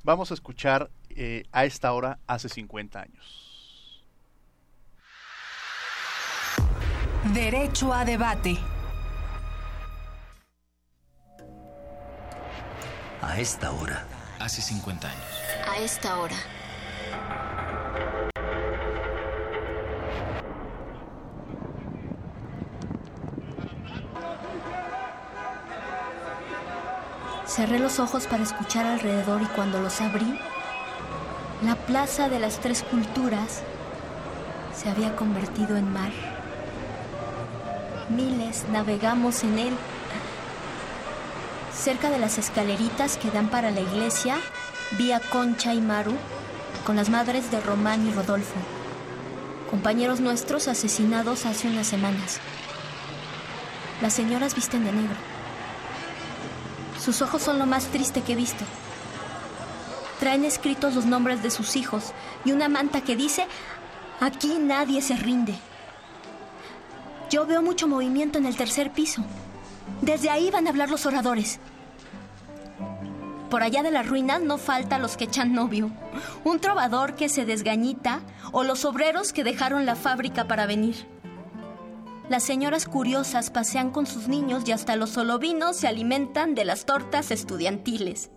[0.04, 3.50] Vamos a escuchar eh, a esta hora hace 50 años.
[7.34, 8.58] Derecho a debate.
[13.22, 14.06] A esta hora.
[14.40, 15.24] Hace 50 años.
[15.68, 16.36] A esta hora.
[27.46, 30.40] Cerré los ojos para escuchar alrededor y cuando los abrí,
[31.64, 33.64] la plaza de las tres culturas
[34.74, 36.12] se había convertido en mar.
[38.10, 39.74] Miles navegamos en él.
[41.80, 44.36] Cerca de las escaleritas que dan para la iglesia,
[44.98, 46.12] vi a Concha y Maru
[46.86, 48.56] con las madres de Román y Rodolfo,
[49.70, 52.42] compañeros nuestros asesinados hace unas semanas.
[54.02, 55.16] Las señoras visten de negro.
[57.00, 58.66] Sus ojos son lo más triste que he visto.
[60.20, 62.12] Traen escritos los nombres de sus hijos
[62.44, 63.48] y una manta que dice,
[64.20, 65.56] aquí nadie se rinde.
[67.30, 69.24] Yo veo mucho movimiento en el tercer piso.
[70.02, 71.60] Desde ahí van a hablar los oradores.
[73.50, 75.90] Por allá de las ruinas no falta los que echan novio,
[76.44, 78.22] un trovador que se desgañita
[78.52, 81.08] o los obreros que dejaron la fábrica para venir.
[82.30, 86.86] Las señoras curiosas pasean con sus niños y hasta los solovinos se alimentan de las
[86.86, 88.30] tortas estudiantiles.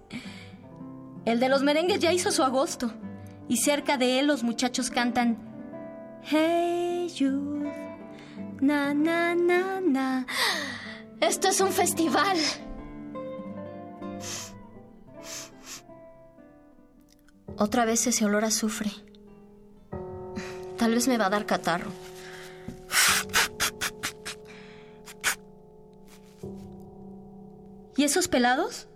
[1.27, 2.91] El de los merengues ya hizo su agosto
[3.49, 5.37] y cerca de él los muchachos cantan
[6.25, 7.71] Hey Jude,
[8.61, 10.27] na na na na.
[11.23, 12.37] Esto es un festival.
[17.57, 18.91] Otra vez ese olor a azufre.
[20.77, 21.93] Tal vez me va a dar catarro.
[27.97, 28.89] ¿Y esos pelados?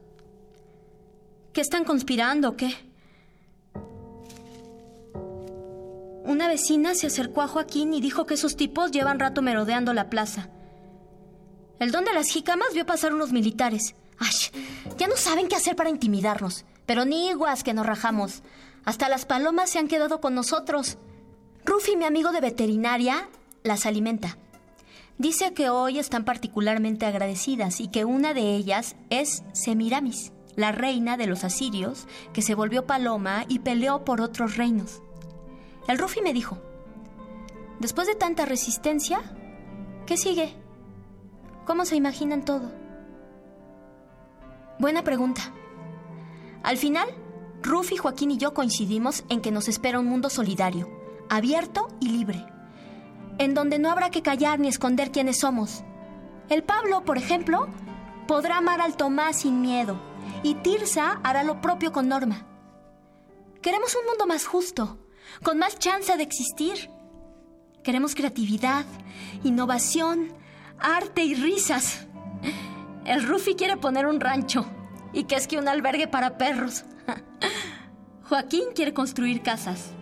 [1.53, 2.75] ¿Qué están conspirando o qué?
[6.25, 10.11] Una vecina se acercó a Joaquín y dijo que esos tipos llevan rato merodeando la
[10.11, 10.51] plaza.
[11.79, 13.95] El don de las jicamas vio pasar unos militares.
[14.19, 14.31] ¡Ay!
[14.97, 16.65] Ya no saben qué hacer para intimidarnos.
[16.87, 18.43] Pero ni iguas que nos rajamos.
[18.85, 20.97] Hasta las palomas se han quedado con nosotros.
[21.65, 23.29] Rufi, mi amigo de veterinaria,
[23.63, 24.39] las alimenta.
[25.19, 31.17] Dice que hoy están particularmente agradecidas y que una de ellas es Semiramis, la reina
[31.17, 35.03] de los asirios, que se volvió paloma y peleó por otros reinos.
[35.89, 36.59] El Rufi me dijo,
[37.81, 39.21] después de tanta resistencia,
[40.07, 40.55] ¿qué sigue?
[41.67, 42.71] ¿Cómo se imaginan todo?
[44.79, 45.43] Buena pregunta.
[46.63, 47.09] Al final,
[47.61, 50.89] Rufi, Joaquín y yo coincidimos en que nos espera un mundo solidario,
[51.29, 52.47] abierto y libre,
[53.39, 55.83] en donde no habrá que callar ni esconder quiénes somos.
[56.49, 57.67] El Pablo, por ejemplo,
[58.29, 59.99] podrá amar al Tomás sin miedo,
[60.45, 62.47] y Tirsa hará lo propio con Norma.
[63.61, 64.99] Queremos un mundo más justo,
[65.43, 66.91] con más chance de existir.
[67.83, 68.85] Queremos creatividad,
[69.43, 70.33] innovación,
[70.79, 72.07] arte y risas.
[73.05, 74.67] El Rufi quiere poner un rancho
[75.13, 76.85] y que es que un albergue para perros.
[78.29, 79.93] Joaquín quiere construir casas.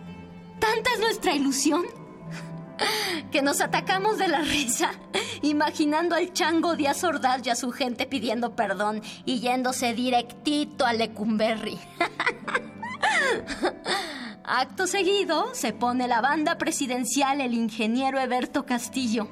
[0.59, 1.83] Tanta es nuestra ilusión
[3.31, 4.91] que nos atacamos de la risa,
[5.41, 10.93] imaginando al chango Díaz Ordaz y a su gente pidiendo perdón y yéndose directito a
[10.93, 11.79] Lecumberri.
[14.43, 19.27] Acto seguido se pone la banda presidencial el ingeniero Eberto Castillo.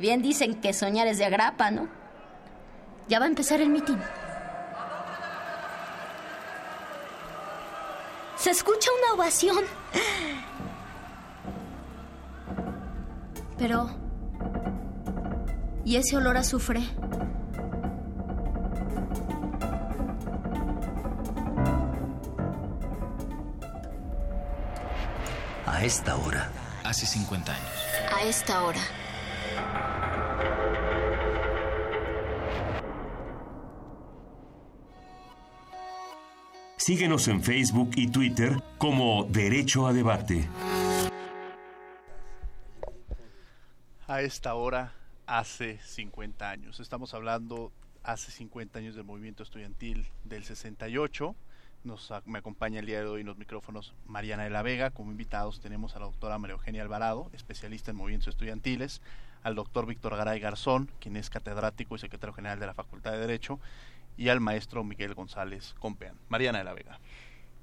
[0.00, 1.86] Bien dicen que soñar es de agrapa, ¿no?
[3.06, 4.00] Ya va a empezar el mitin.
[8.36, 9.62] Se escucha una ovación.
[13.58, 13.90] Pero...
[15.84, 16.80] ¿Y ese olor a azufre?
[25.66, 26.50] A esta hora.
[26.84, 27.68] Hace 50 años.
[28.14, 28.80] A esta hora.
[36.80, 40.48] Síguenos en Facebook y Twitter como Derecho a Debate.
[44.08, 44.94] A esta hora,
[45.26, 46.80] hace 50 años.
[46.80, 47.70] Estamos hablando
[48.02, 51.36] hace 50 años del movimiento estudiantil del 68.
[51.84, 54.88] Nos, me acompaña el día de hoy en los micrófonos Mariana de la Vega.
[54.88, 59.02] Como invitados tenemos a la doctora María Eugenia Alvarado, especialista en movimientos estudiantiles,
[59.42, 63.18] al doctor Víctor Garay Garzón, quien es catedrático y secretario general de la Facultad de
[63.18, 63.60] Derecho,
[64.16, 66.16] y al maestro Miguel González Compean.
[66.28, 67.00] Mariana de la Vega.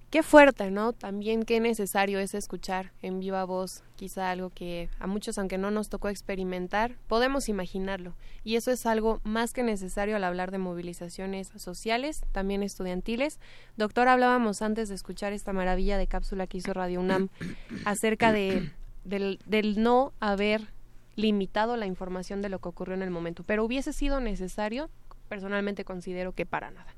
[0.09, 0.93] Qué fuerte, ¿no?
[0.93, 5.69] También qué necesario es escuchar en viva voz, quizá algo que a muchos, aunque no
[5.69, 8.15] nos tocó experimentar, podemos imaginarlo.
[8.45, 13.41] Y eso es algo más que necesario al hablar de movilizaciones sociales, también estudiantiles.
[13.75, 17.27] Doctor, hablábamos antes de escuchar esta maravilla de cápsula que hizo Radio UNAM
[17.83, 18.71] acerca de,
[19.03, 20.69] del, del no haber
[21.17, 23.43] limitado la información de lo que ocurrió en el momento.
[23.43, 24.89] Pero hubiese sido necesario
[25.27, 26.95] personalmente considero que para nada.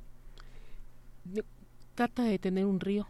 [1.96, 3.08] Trata de tener un río.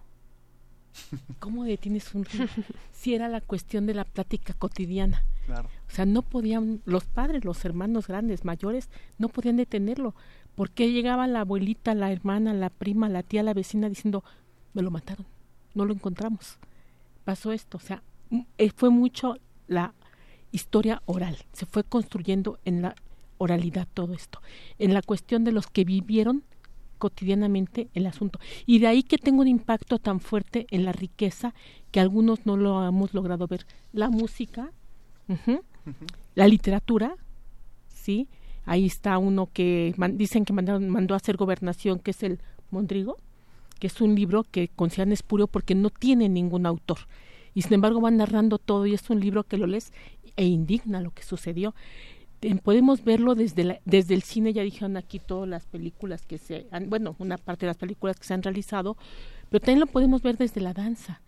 [1.39, 2.47] ¿Cómo detienes un río?
[2.91, 5.23] Si era la cuestión de la plática cotidiana.
[5.45, 5.69] Claro.
[5.87, 10.15] O sea, no podían, los padres, los hermanos grandes, mayores, no podían detenerlo.
[10.55, 14.23] porque llegaba la abuelita, la hermana, la prima, la tía, la vecina diciendo,
[14.73, 15.25] me lo mataron,
[15.73, 16.59] no lo encontramos?
[17.23, 17.77] Pasó esto.
[17.77, 18.03] O sea,
[18.57, 19.93] eh, fue mucho la
[20.51, 21.37] historia oral.
[21.53, 22.95] Se fue construyendo en la
[23.39, 24.41] oralidad todo esto,
[24.77, 26.43] en la cuestión de los que vivieron
[26.99, 28.39] cotidianamente el asunto.
[28.67, 31.55] Y de ahí que tengo un impacto tan fuerte en la riqueza
[31.91, 33.65] que algunos no lo hemos logrado ver.
[33.93, 34.71] La música,
[36.35, 37.15] la literatura,
[37.87, 38.27] ¿sí?
[38.65, 43.17] Ahí está uno que dicen que mandaron, mandó a hacer gobernación, que es el Mondrigo,
[43.79, 46.99] que es un libro que consideran espurio porque no tiene ningún autor.
[47.55, 49.91] Y sin embargo van narrando todo y es un libro que lo lees
[50.35, 51.73] e indigna lo que sucedió
[52.63, 56.89] podemos verlo desde, desde el cine, ya dijeron aquí todas las películas que se han,
[56.89, 58.97] bueno, una parte de las películas que se han realizado,
[59.49, 61.21] pero también lo podemos ver desde la danza.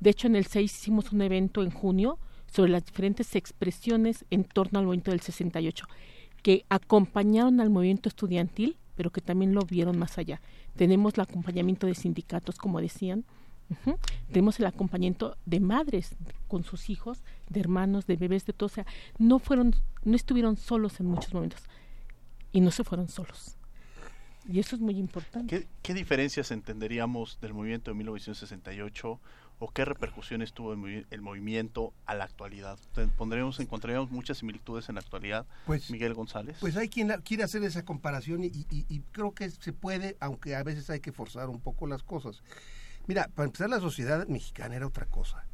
[0.00, 4.44] De hecho, en el 6 hicimos un evento en junio sobre las diferentes expresiones en
[4.44, 5.86] torno al movimiento del 68,
[6.42, 10.40] que acompañaron al movimiento estudiantil, pero que también lo vieron más allá.
[10.76, 13.24] Tenemos el acompañamiento de sindicatos, como decían,
[14.32, 16.14] tenemos el acompañamiento de madres
[16.46, 18.66] con sus hijos, de hermanos, de bebés, de todo.
[18.66, 18.86] O sea,
[19.18, 21.62] no fueron, no estuvieron solos en muchos momentos
[22.52, 23.56] y no se fueron solos.
[24.48, 25.68] Y eso es muy importante.
[25.82, 29.20] ¿Qué, diferencias entenderíamos del movimiento de 1968
[29.58, 32.78] o qué repercusiones tuvo el, movimiento a la actualidad?
[33.18, 35.46] Pondremos, encontraríamos muchas similitudes en la actualidad.
[35.66, 36.56] Pues, Miguel González.
[36.60, 40.62] Pues hay quien quiere hacer esa comparación y, y creo que se puede, aunque a
[40.62, 42.42] veces hay que forzar un poco las cosas.
[43.08, 45.44] Mira, para empezar la sociedad mexicana era otra cosa.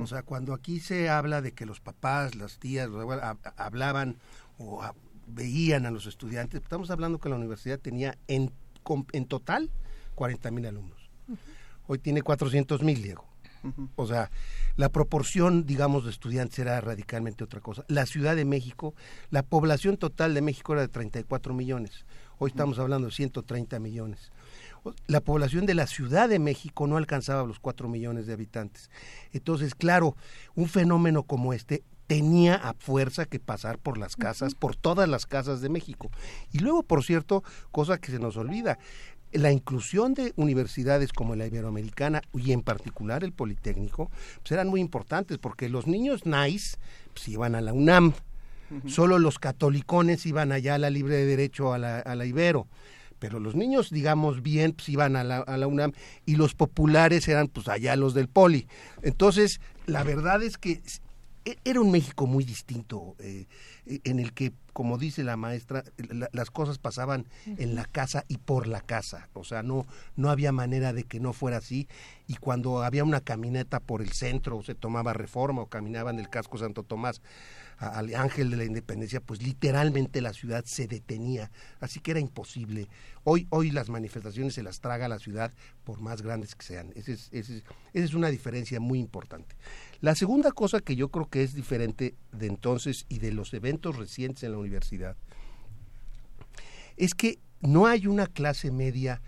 [0.00, 2.88] O sea, cuando aquí se habla de que los papás, las tías,
[3.56, 4.16] hablaban
[4.56, 4.80] o
[5.26, 8.52] veían a los estudiantes, estamos hablando que la universidad tenía en,
[9.12, 9.70] en total
[10.14, 11.10] 40 mil alumnos.
[11.88, 13.26] Hoy tiene 400 mil, Diego.
[13.96, 14.30] O sea,
[14.76, 17.84] la proporción, digamos, de estudiantes era radicalmente otra cosa.
[17.88, 18.94] La Ciudad de México,
[19.30, 22.04] la población total de México era de 34 millones.
[22.38, 24.32] Hoy estamos hablando de 130 millones.
[25.06, 28.90] La población de la Ciudad de México no alcanzaba los 4 millones de habitantes.
[29.32, 30.16] Entonces, claro,
[30.54, 35.24] un fenómeno como este tenía a fuerza que pasar por las casas, por todas las
[35.24, 36.10] casas de México.
[36.52, 38.78] Y luego, por cierto, cosa que se nos olvida,
[39.32, 44.10] la inclusión de universidades como la Iberoamericana y en particular el Politécnico
[44.42, 46.76] pues eran muy importantes porque los niños nice
[47.14, 48.12] pues, iban a la UNAM,
[48.86, 52.66] solo los catolicones iban allá a la libre de derecho a la, a la Ibero
[53.22, 55.92] pero los niños, digamos bien, pues iban a la, UNAM
[56.26, 58.66] y los populares eran pues allá los del Poli.
[59.00, 60.82] Entonces, la verdad es que
[61.44, 63.46] e, era un México muy distinto, eh,
[63.86, 65.84] en el que, como dice la maestra,
[66.32, 69.28] las cosas pasaban en la casa y por la casa.
[69.34, 71.86] O sea, no, no había manera de que no fuera así.
[72.26, 76.28] Y cuando había una caminata por el centro, o se tomaba reforma, o caminaban del
[76.28, 77.22] casco Santo Tomás
[77.78, 81.50] al Ángel de la Independencia, pues literalmente la ciudad se detenía.
[81.80, 82.88] Así que era imposible.
[83.24, 85.52] Hoy, hoy las manifestaciones se las traga la ciudad
[85.84, 86.92] por más grandes que sean.
[86.94, 87.62] Esa es, esa
[87.92, 89.56] es una diferencia muy importante.
[90.00, 93.96] La segunda cosa que yo creo que es diferente de entonces y de los eventos
[93.96, 95.16] recientes en la universidad
[96.96, 99.22] es que no hay una clase media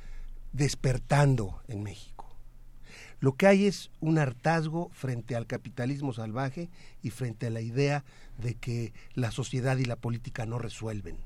[0.53, 2.14] despertando en México.
[3.21, 6.69] Lo que hay es un hartazgo frente al capitalismo salvaje
[7.03, 8.05] y frente a la idea
[8.39, 11.19] de que la sociedad y la política no resuelven.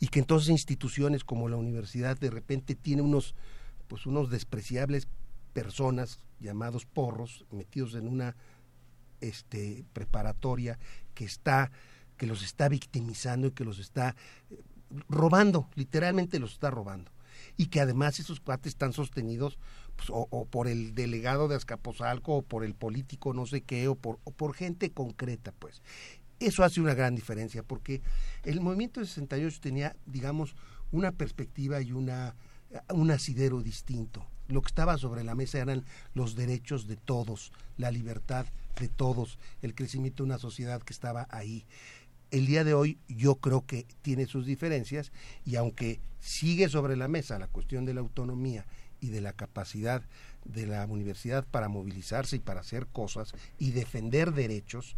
[0.00, 3.34] Y que entonces instituciones como la universidad de repente tiene unos,
[3.88, 5.06] pues unos despreciables
[5.52, 8.34] personas llamados porros metidos en una
[9.20, 10.78] este, preparatoria
[11.14, 11.70] que está
[12.22, 14.14] que los está victimizando y que los está
[14.48, 14.62] eh,
[15.08, 17.10] robando, literalmente los está robando.
[17.56, 19.58] Y que además esos cuates están sostenidos
[19.96, 23.94] pues, o, por el delegado de Azcapotzalco o por el político no sé qué o
[23.94, 25.82] por, por gente concreta, pues.
[26.40, 28.02] Eso hace una gran diferencia porque
[28.44, 30.56] el movimiento de 68 tenía, digamos,
[30.90, 32.34] una perspectiva y una,
[32.92, 34.26] un asidero distinto.
[34.48, 35.84] Lo que estaba sobre la mesa eran
[36.14, 38.46] los derechos de todos, la libertad
[38.78, 41.64] de todos, el crecimiento de una sociedad que estaba ahí.
[42.30, 45.12] El día de hoy yo creo que tiene sus diferencias
[45.44, 48.66] y aunque sigue sobre la mesa la cuestión de la autonomía
[49.02, 50.02] y de la capacidad
[50.46, 54.96] de la universidad para movilizarse y para hacer cosas y defender derechos,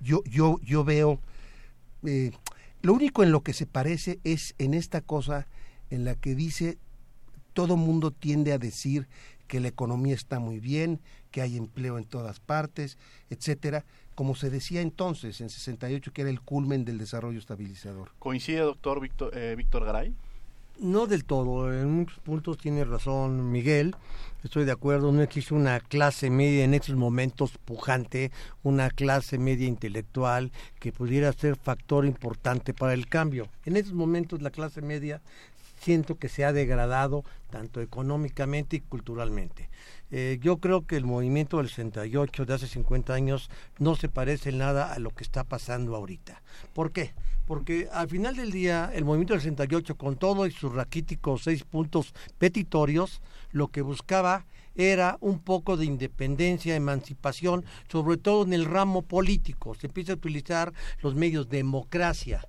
[0.00, 1.20] yo, yo, yo veo,
[2.04, 2.30] eh,
[2.80, 5.46] lo único en lo que se parece es en esta cosa
[5.90, 6.78] en la que dice,
[7.52, 9.08] todo mundo tiende a decir
[9.48, 11.00] que la economía está muy bien,
[11.32, 12.96] que hay empleo en todas partes,
[13.28, 13.84] etcétera,
[14.14, 18.12] como se decía entonces en 68 que era el culmen del desarrollo estabilizador.
[18.20, 20.14] ¿Coincide, doctor Víctor, eh, Víctor Garay?
[20.80, 23.94] No del todo, en muchos puntos tiene razón Miguel,
[24.42, 29.68] estoy de acuerdo, no existe una clase media en estos momentos pujante, una clase media
[29.68, 33.46] intelectual que pudiera ser factor importante para el cambio.
[33.66, 35.20] En estos momentos la clase media
[35.80, 39.70] siento que se ha degradado tanto económicamente y culturalmente.
[40.10, 44.52] Eh, yo creo que el movimiento del 68 de hace 50 años no se parece
[44.52, 46.42] nada a lo que está pasando ahorita.
[46.74, 47.12] ¿Por qué?
[47.46, 51.64] Porque al final del día el movimiento del 68 con todo y sus raquíticos seis
[51.64, 53.20] puntos petitorios,
[53.50, 59.74] lo que buscaba era un poco de independencia, emancipación, sobre todo en el ramo político.
[59.74, 60.72] Se empieza a utilizar
[61.02, 62.46] los medios democracia,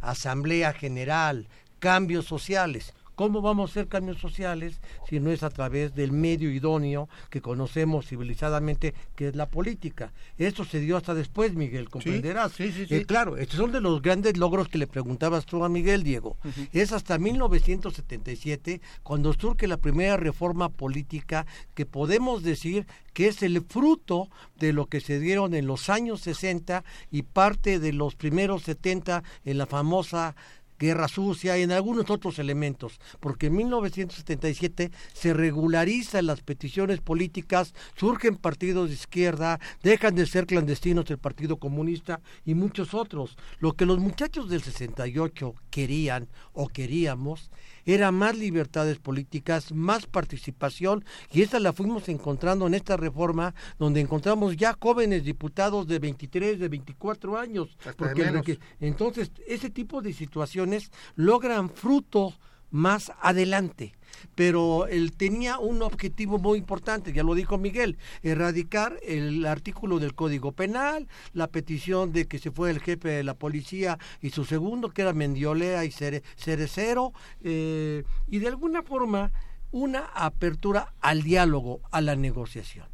[0.00, 1.48] asamblea general,
[1.78, 2.94] cambios sociales.
[3.18, 7.40] ¿Cómo vamos a hacer cambios sociales si no es a través del medio idóneo que
[7.40, 10.12] conocemos civilizadamente, que es la política?
[10.36, 12.52] Esto se dio hasta después, Miguel, comprenderás.
[12.52, 15.64] Sí, sí, sí, eh, claro, estos son de los grandes logros que le preguntabas tú
[15.64, 16.36] a Miguel, Diego.
[16.72, 23.60] Es hasta 1977 cuando surge la primera reforma política que podemos decir que es el
[23.62, 24.28] fruto
[24.60, 29.24] de lo que se dieron en los años 60 y parte de los primeros 70
[29.44, 30.36] en la famosa
[30.78, 37.74] guerra sucia y en algunos otros elementos, porque en 1977 se regularizan las peticiones políticas,
[37.96, 43.36] surgen partidos de izquierda, dejan de ser clandestinos el Partido Comunista y muchos otros.
[43.58, 47.50] Lo que los muchachos del 68 querían o queríamos
[47.88, 54.00] era más libertades políticas, más participación, y esa la fuimos encontrando en esta reforma, donde
[54.00, 57.78] encontramos ya jóvenes diputados de 23, de 24 años.
[57.96, 62.34] Porque entonces, ese tipo de situaciones logran fruto
[62.70, 63.94] más adelante.
[64.34, 70.14] Pero él tenía un objetivo muy importante, ya lo dijo Miguel, erradicar el artículo del
[70.14, 74.44] Código Penal, la petición de que se fue el jefe de la policía y su
[74.44, 77.12] segundo, que era Mendiolea y Cerecero,
[77.42, 79.30] eh, y de alguna forma
[79.70, 82.86] una apertura al diálogo, a la negociación.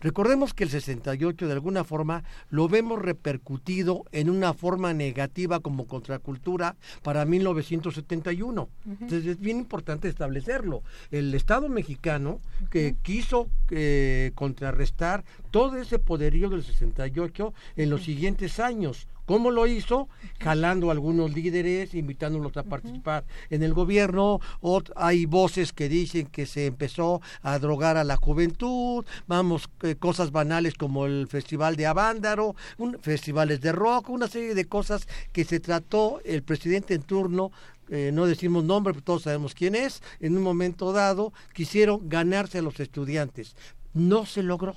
[0.00, 5.86] Recordemos que el 68 de alguna forma lo vemos repercutido en una forma negativa como
[5.86, 8.68] contracultura para 1971.
[8.86, 10.82] Entonces es bien importante establecerlo.
[11.10, 12.40] El Estado mexicano
[12.70, 19.66] que quiso eh, contrarrestar todo ese poderío del 68 en los siguientes años ¿Cómo lo
[19.66, 20.08] hizo?
[20.40, 24.40] Jalando a algunos líderes, invitándolos a participar en el gobierno.
[24.96, 29.04] hay voces que dicen que se empezó a drogar a la juventud.
[29.26, 34.54] Vamos, eh, cosas banales como el Festival de Avándaro, un, festivales de rock, una serie
[34.54, 37.50] de cosas que se trató el presidente en turno
[37.90, 42.58] eh, no decimos nombre, pero todos sabemos quién es, en un momento dado quisieron ganarse
[42.58, 43.56] a los estudiantes.
[43.92, 44.76] No se logró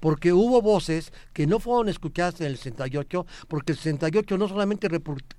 [0.00, 4.88] porque hubo voces que no fueron escuchadas en el 68, porque el 68 no solamente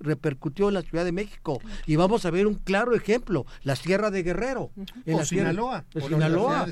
[0.00, 4.10] repercutió en la Ciudad de México, y vamos a ver un claro ejemplo, la Sierra
[4.10, 4.70] de Guerrero,
[5.04, 6.66] en o la Sinaloa, o Sinaloa,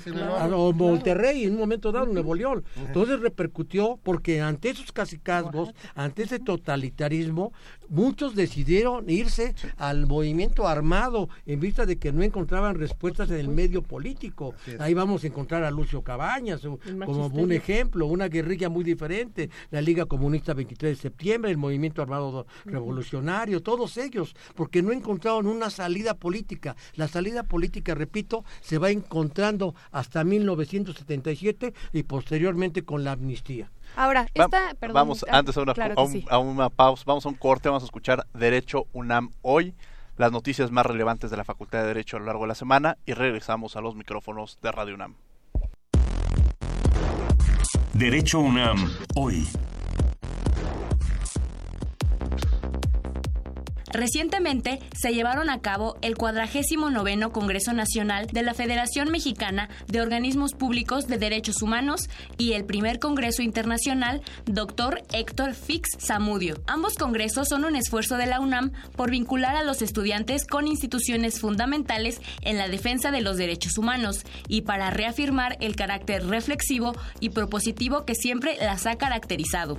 [0.55, 2.65] o Monterrey, en un momento dado, Nuevo León.
[2.77, 7.53] Entonces repercutió porque ante esos casicazgos, ante ese totalitarismo,
[7.89, 13.49] muchos decidieron irse al movimiento armado en vista de que no encontraban respuestas en el
[13.49, 14.55] medio político.
[14.79, 16.61] Ahí vamos a encontrar a Lucio Cabañas
[17.05, 22.03] como un ejemplo una guerrilla muy diferente, la Liga Comunista 23 de septiembre, el Movimiento
[22.03, 26.77] Armado Revolucionario, todos ellos, porque no encontraron una salida política.
[26.95, 33.71] La salida política, repito, se va encontrando hasta 1977 y posteriormente con la amnistía.
[33.97, 35.75] Ahora, esta, vamos antes a una,
[36.29, 39.75] a una pausa, vamos a un corte, vamos a escuchar Derecho UNAM hoy
[40.17, 42.99] las noticias más relevantes de la Facultad de Derecho a lo largo de la semana
[43.07, 45.17] y regresamos a los micrófonos de Radio UNAM.
[48.01, 49.47] Derecho UNAM, hoy.
[53.93, 60.55] Recientemente se llevaron a cabo el 49 Congreso Nacional de la Federación Mexicana de Organismos
[60.55, 65.03] Públicos de Derechos Humanos y el primer Congreso Internacional Dr.
[65.13, 66.61] Héctor Fix Zamudio.
[66.67, 71.41] Ambos congresos son un esfuerzo de la UNAM por vincular a los estudiantes con instituciones
[71.41, 77.31] fundamentales en la defensa de los derechos humanos y para reafirmar el carácter reflexivo y
[77.31, 79.79] propositivo que siempre las ha caracterizado.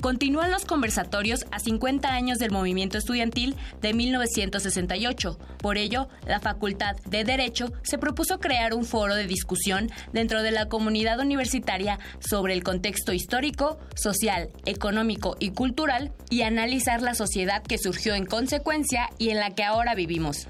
[0.00, 5.38] Continúan los conversatorios a 50 años del movimiento estudiantil de 1968.
[5.58, 10.52] Por ello, la Facultad de Derecho se propuso crear un foro de discusión dentro de
[10.52, 17.62] la comunidad universitaria sobre el contexto histórico, social, económico y cultural y analizar la sociedad
[17.62, 20.48] que surgió en consecuencia y en la que ahora vivimos.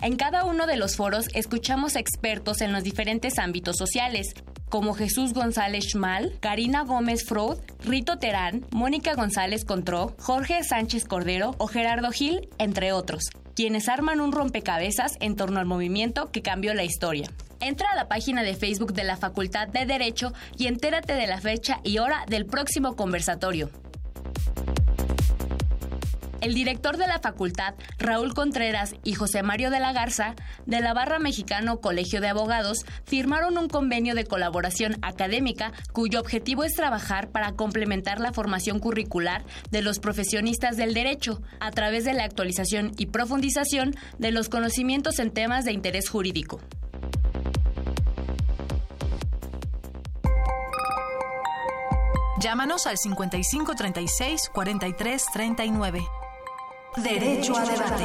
[0.00, 4.34] En cada uno de los foros escuchamos expertos en los diferentes ámbitos sociales,
[4.72, 11.54] como Jesús González Schmal, Karina Gómez Freud, Rito Terán, Mónica González Contró, Jorge Sánchez Cordero
[11.58, 16.72] o Gerardo Gil, entre otros, quienes arman un rompecabezas en torno al movimiento que cambió
[16.72, 17.28] la historia.
[17.60, 21.42] Entra a la página de Facebook de la Facultad de Derecho y entérate de la
[21.42, 23.68] fecha y hora del próximo conversatorio.
[26.42, 30.34] El director de la facultad, Raúl Contreras y José Mario de la Garza,
[30.66, 36.64] de la Barra Mexicano Colegio de Abogados, firmaron un convenio de colaboración académica cuyo objetivo
[36.64, 42.12] es trabajar para complementar la formación curricular de los profesionistas del derecho a través de
[42.12, 46.60] la actualización y profundización de los conocimientos en temas de interés jurídico.
[52.40, 56.21] Llámanos al 5536 4339.
[56.98, 58.04] Derecho a debate.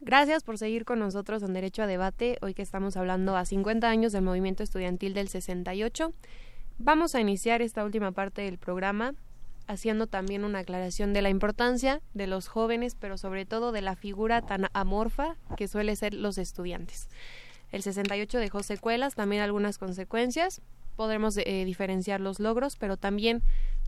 [0.00, 3.88] Gracias por seguir con nosotros en Derecho a Debate, hoy que estamos hablando a 50
[3.88, 6.12] años del movimiento estudiantil del 68.
[6.78, 9.14] Vamos a iniciar esta última parte del programa
[9.68, 13.94] haciendo también una aclaración de la importancia de los jóvenes, pero sobre todo de la
[13.94, 17.08] figura tan amorfa que suele ser los estudiantes.
[17.70, 20.62] El 68 dejó secuelas, también algunas consecuencias,
[21.00, 23.42] podremos eh, diferenciar los logros, pero también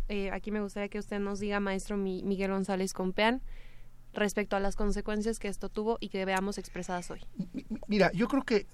[0.08, 3.42] eh, aquí me gustaría que usted nos diga, maestro Miguel González Compeán,
[4.14, 7.20] respecto a las consecuencias que esto tuvo y que veamos expresadas hoy.
[7.86, 8.66] Mira, yo creo que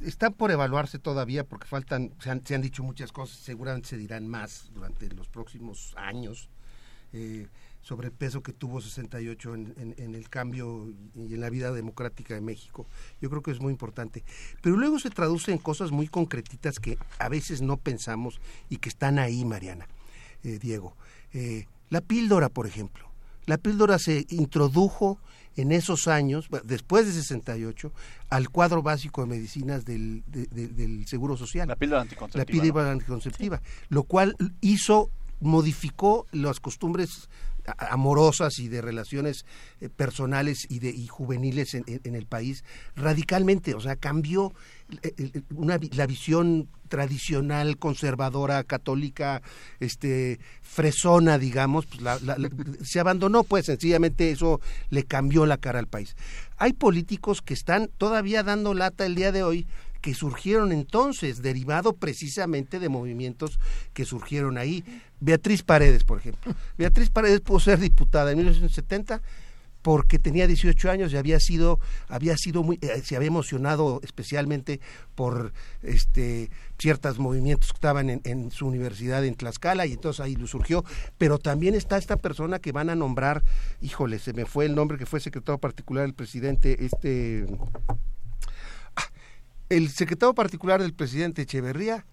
[0.00, 3.96] están por evaluarse todavía porque faltan, se han, se han dicho muchas cosas, seguramente se
[3.96, 6.50] dirán más durante los próximos años.
[7.12, 7.46] Eh,
[7.86, 12.34] sobre el peso que tuvo 68 en, en, el cambio y en la vida democrática
[12.34, 12.84] de México.
[13.20, 14.24] Yo creo que es muy importante.
[14.60, 18.88] Pero luego se traduce en cosas muy concretitas que a veces no pensamos y que
[18.88, 19.86] están ahí, Mariana,
[20.42, 20.96] eh, Diego.
[21.32, 23.08] Eh, La píldora, por ejemplo.
[23.44, 25.20] La píldora se introdujo
[25.54, 27.92] en esos años, después de 68,
[28.30, 31.68] al cuadro básico de medicinas del, del Seguro Social.
[31.68, 32.42] La píldora anticonceptiva.
[32.42, 35.08] La píldora anticonceptiva, lo cual hizo,
[35.38, 37.28] modificó las costumbres
[37.78, 39.44] amorosas y de relaciones
[39.80, 42.64] eh, personales y de y juveniles en, el país
[42.94, 44.52] radicalmente o sea cambió
[45.02, 49.42] eh, eh, una, la visión tradicional conservadora católica
[49.80, 52.00] este fresona digamos pues
[52.82, 54.60] se abandonó pues sencillamente eso
[54.90, 56.16] le cambió la cara al país.
[56.58, 59.66] Hay políticos que están todavía dando lata el día de hoy
[60.00, 63.58] que surgieron entonces, derivado precisamente de movimientos
[63.92, 64.84] que surgieron ahí.
[65.20, 66.54] Beatriz Paredes, por ejemplo.
[66.78, 69.22] Beatriz Paredes pudo ser diputada en 1970
[69.86, 71.78] porque tenía 18 años y había sido
[72.08, 74.80] había sido muy eh, se había emocionado especialmente
[75.14, 75.52] por
[75.84, 80.48] este ciertos movimientos que estaban en, en, su universidad en Tlaxcala y entonces ahí lo
[80.48, 80.84] surgió
[81.18, 83.44] pero también está esta persona que van a nombrar
[83.80, 87.46] híjole se me fue el nombre que fue secretario particular del presidente este
[89.68, 92.04] el secretario particular del presidente Echeverría,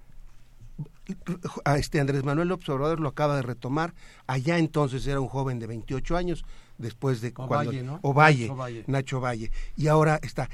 [1.76, 3.93] este Andrés Manuel López Obrador lo acaba de retomar.
[4.26, 6.45] Allá entonces era un joven de 28 años,
[6.78, 7.99] después de cuando ¿no?
[8.01, 9.51] Ovalle, Nacho Valle, Nacho Valle.
[9.76, 10.49] Y ahora está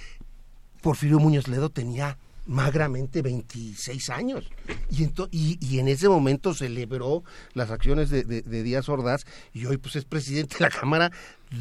[0.81, 2.17] Porfirio Muñoz Ledo tenía
[2.49, 4.49] magramente 26 años.
[4.89, 7.23] Y, y, y, en ese momento celebró
[7.53, 11.11] las acciones de, Díaz Ordaz y hoy pues es presidente de la Cámara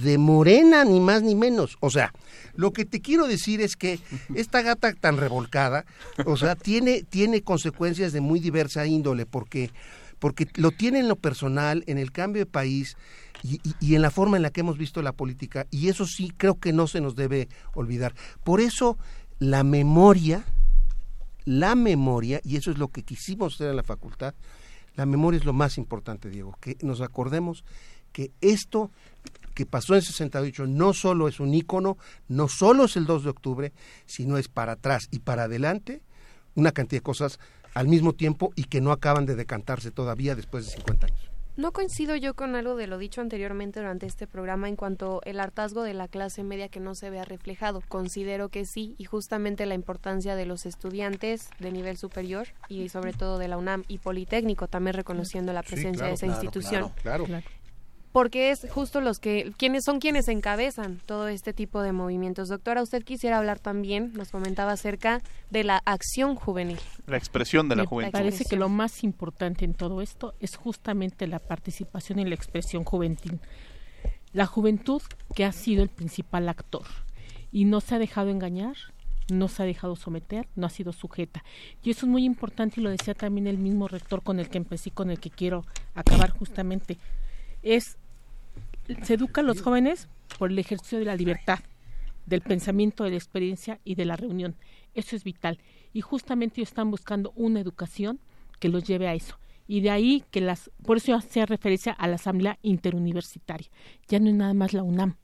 [0.03, 1.77] de Morena, ni más ni menos.
[1.81, 2.15] O sea,
[2.55, 4.01] lo que te quiero decir es que
[4.35, 5.85] esta gata tan revolcada,
[6.25, 9.71] o sea, tiene, tiene consecuencias de muy diversa índole, porque,
[10.19, 12.97] porque lo tiene en lo personal, en el cambio de país,
[13.43, 16.59] y, en la forma en la que hemos visto la política, y eso sí creo
[16.59, 18.15] que no se nos debe olvidar.
[18.43, 18.97] Por eso
[19.39, 20.45] la memoria
[21.49, 24.35] la memoria, y eso es lo que quisimos hacer en la facultad,
[24.97, 27.65] la memoria es lo más importante, Diego, que nos acordemos
[28.13, 28.91] que esto
[29.55, 31.97] que pasó en 68 no solo es un ícono,
[32.29, 33.73] no solo es el 2 de octubre,
[34.05, 36.03] sino es para atrás y para adelante
[36.55, 37.41] una cantidad de cosas
[37.73, 41.28] al mismo tiempo y que no acaban de decantarse todavía después de 50 años.
[41.59, 45.41] No coincido yo con algo de lo dicho anteriormente durante este programa en cuanto el
[45.41, 47.83] hartazgo de la clase media que no se vea reflejado.
[47.89, 53.13] Considero que sí y justamente la importancia de los estudiantes de nivel superior y sobre
[53.13, 56.93] todo de la UNAM y Politécnico también reconociendo la presencia de esa institución.
[57.03, 57.27] claro
[58.13, 62.49] porque es justo los que quienes son quienes encabezan todo este tipo de movimientos.
[62.49, 66.79] Doctora, usted quisiera hablar también, nos comentaba acerca de la acción juvenil.
[67.07, 68.13] La expresión de la juventud.
[68.13, 72.35] Me parece que lo más importante en todo esto es justamente la participación y la
[72.35, 73.41] expresión juvenil.
[74.33, 75.03] La juventud
[75.35, 76.85] que ha sido el principal actor
[77.51, 78.77] y no se ha dejado engañar,
[79.31, 81.45] no se ha dejado someter, no ha sido sujeta.
[81.83, 84.59] Y eso es muy importante y lo decía también el mismo rector con el que
[84.59, 86.99] empecé, con el que quiero acabar justamente
[87.63, 87.99] es
[89.03, 91.61] se educa a los jóvenes por el ejercicio de la libertad,
[92.27, 94.57] del pensamiento, de la experiencia y de la reunión.
[94.95, 95.59] Eso es vital.
[95.93, 98.21] Y justamente ellos están buscando una educación
[98.59, 99.39] que los lleve a eso.
[99.67, 103.69] Y de ahí que las, por eso hace referencia a la Asamblea Interuniversitaria.
[104.09, 105.17] Ya no es nada más la UNAM.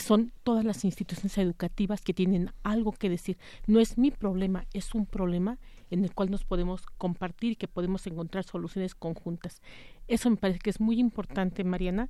[0.00, 3.38] son todas las instituciones educativas que tienen algo que decir.
[3.66, 5.58] No es mi problema, es un problema
[5.92, 9.60] en el cual nos podemos compartir y que podemos encontrar soluciones conjuntas.
[10.08, 12.08] Eso me parece que es muy importante, Mariana,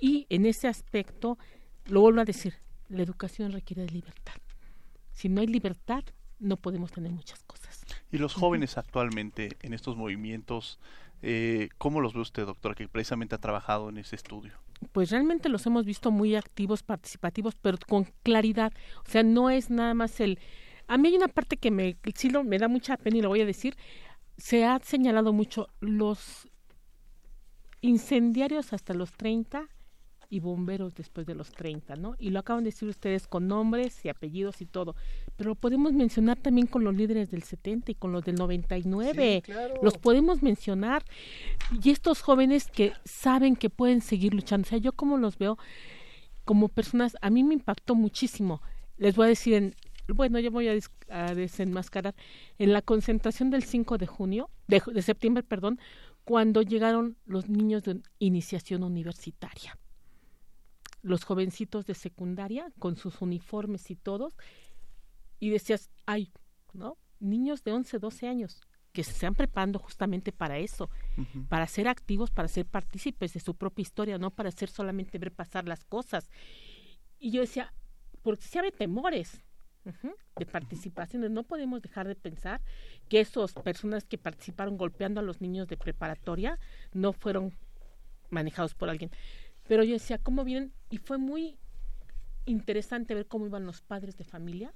[0.00, 1.38] y en ese aspecto,
[1.84, 2.54] lo vuelvo a decir,
[2.88, 4.40] la educación requiere de libertad.
[5.12, 6.04] Si no hay libertad,
[6.38, 7.84] no podemos tener muchas cosas.
[8.10, 10.78] Y los jóvenes actualmente en estos movimientos,
[11.20, 14.54] eh, ¿cómo los ve usted, doctora, que precisamente ha trabajado en ese estudio?
[14.92, 18.72] Pues realmente los hemos visto muy activos, participativos, pero con claridad.
[19.06, 20.38] O sea, no es nada más el
[20.88, 23.28] a mí hay una parte que me, sí lo, me da mucha pena y lo
[23.28, 23.76] voy a decir.
[24.38, 26.48] Se ha señalado mucho los
[27.80, 29.68] incendiarios hasta los 30
[30.30, 32.14] y bomberos después de los 30, ¿no?
[32.18, 34.94] Y lo acaban de decir ustedes con nombres y apellidos y todo.
[35.36, 39.42] Pero lo podemos mencionar también con los líderes del 70 y con los del 99.
[39.44, 39.74] Sí, claro.
[39.82, 41.04] Los podemos mencionar.
[41.82, 44.66] Y estos jóvenes que saben que pueden seguir luchando.
[44.66, 45.58] O sea, yo como los veo
[46.44, 48.62] como personas, a mí me impactó muchísimo.
[48.96, 49.74] Les voy a decir, en,
[50.14, 52.14] bueno, ya voy a, desenmascarar,
[52.58, 55.78] en la concentración del 5 de junio, de, de septiembre, perdón,
[56.24, 59.78] cuando llegaron los niños de iniciación universitaria.
[61.02, 64.34] Los jovencitos de secundaria con sus uniformes y todos,
[65.38, 66.32] y decías, ay,
[66.72, 66.98] ¿no?
[67.20, 68.60] Niños de 11, 12 años
[68.92, 70.90] que se están preparando justamente para eso,
[71.48, 75.32] para ser activos, para ser partícipes de su propia historia, no para ser solamente ver
[75.32, 76.30] pasar las cosas.
[77.18, 77.72] Y yo decía,
[78.22, 79.40] porque si hay temores,
[79.84, 81.32] de participación.
[81.32, 82.60] No podemos dejar de pensar
[83.08, 86.58] que esas personas que participaron golpeando a los niños de preparatoria
[86.92, 87.56] no fueron
[88.30, 89.10] manejados por alguien.
[89.66, 90.72] Pero yo decía, ¿cómo vienen?
[90.90, 91.58] Y fue muy
[92.46, 94.72] interesante ver cómo iban los padres de familia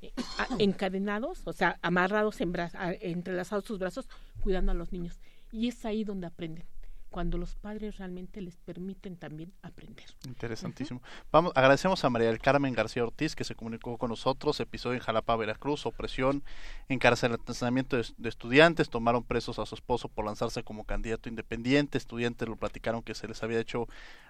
[0.00, 0.12] eh,
[0.58, 2.52] encadenados, o sea, amarrados, en
[3.00, 4.08] entrelazados sus brazos,
[4.40, 5.20] cuidando a los niños.
[5.50, 6.66] Y es ahí donde aprenden
[7.10, 10.06] cuando los padres realmente les permiten también aprender.
[10.26, 11.02] Interesantísimo.
[11.32, 15.02] Vamos, agradecemos a María del Carmen García Ortiz que se comunicó con nosotros, episodio en
[15.02, 16.42] Jalapa, Veracruz, opresión,
[16.88, 22.48] encarcelamiento de, de estudiantes, tomaron presos a su esposo por lanzarse como candidato independiente, estudiantes
[22.48, 23.88] lo platicaron que se les había hecho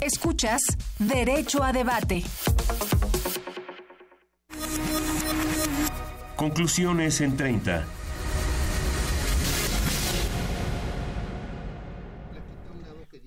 [0.00, 0.60] Escuchas
[0.98, 2.24] Derecho a Debate.
[6.42, 7.86] Conclusiones en 30.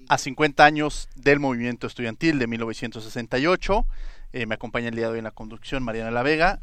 [0.09, 3.85] A 50 años del movimiento estudiantil de 1968,
[4.33, 6.59] eh, me acompaña el día de hoy en la conducción Mariana La Vega.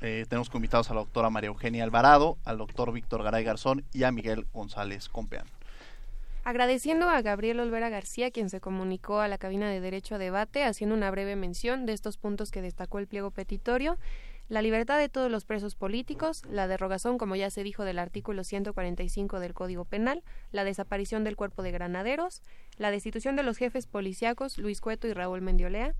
[0.00, 4.02] Eh, tenemos invitados a la doctora María Eugenia Alvarado, al doctor Víctor Garay Garzón y
[4.02, 5.46] a Miguel González Compeán.
[6.42, 10.64] Agradeciendo a Gabriel Olvera García, quien se comunicó a la cabina de Derecho a Debate,
[10.64, 13.98] haciendo una breve mención de estos puntos que destacó el pliego petitorio
[14.48, 18.44] la libertad de todos los presos políticos, la derogación, como ya se dijo, del artículo
[18.44, 20.22] 145 del Código Penal,
[20.52, 22.42] la desaparición del cuerpo de granaderos,
[22.76, 25.94] la destitución de los jefes policíacos Luis Cueto y Raúl Mendiolea,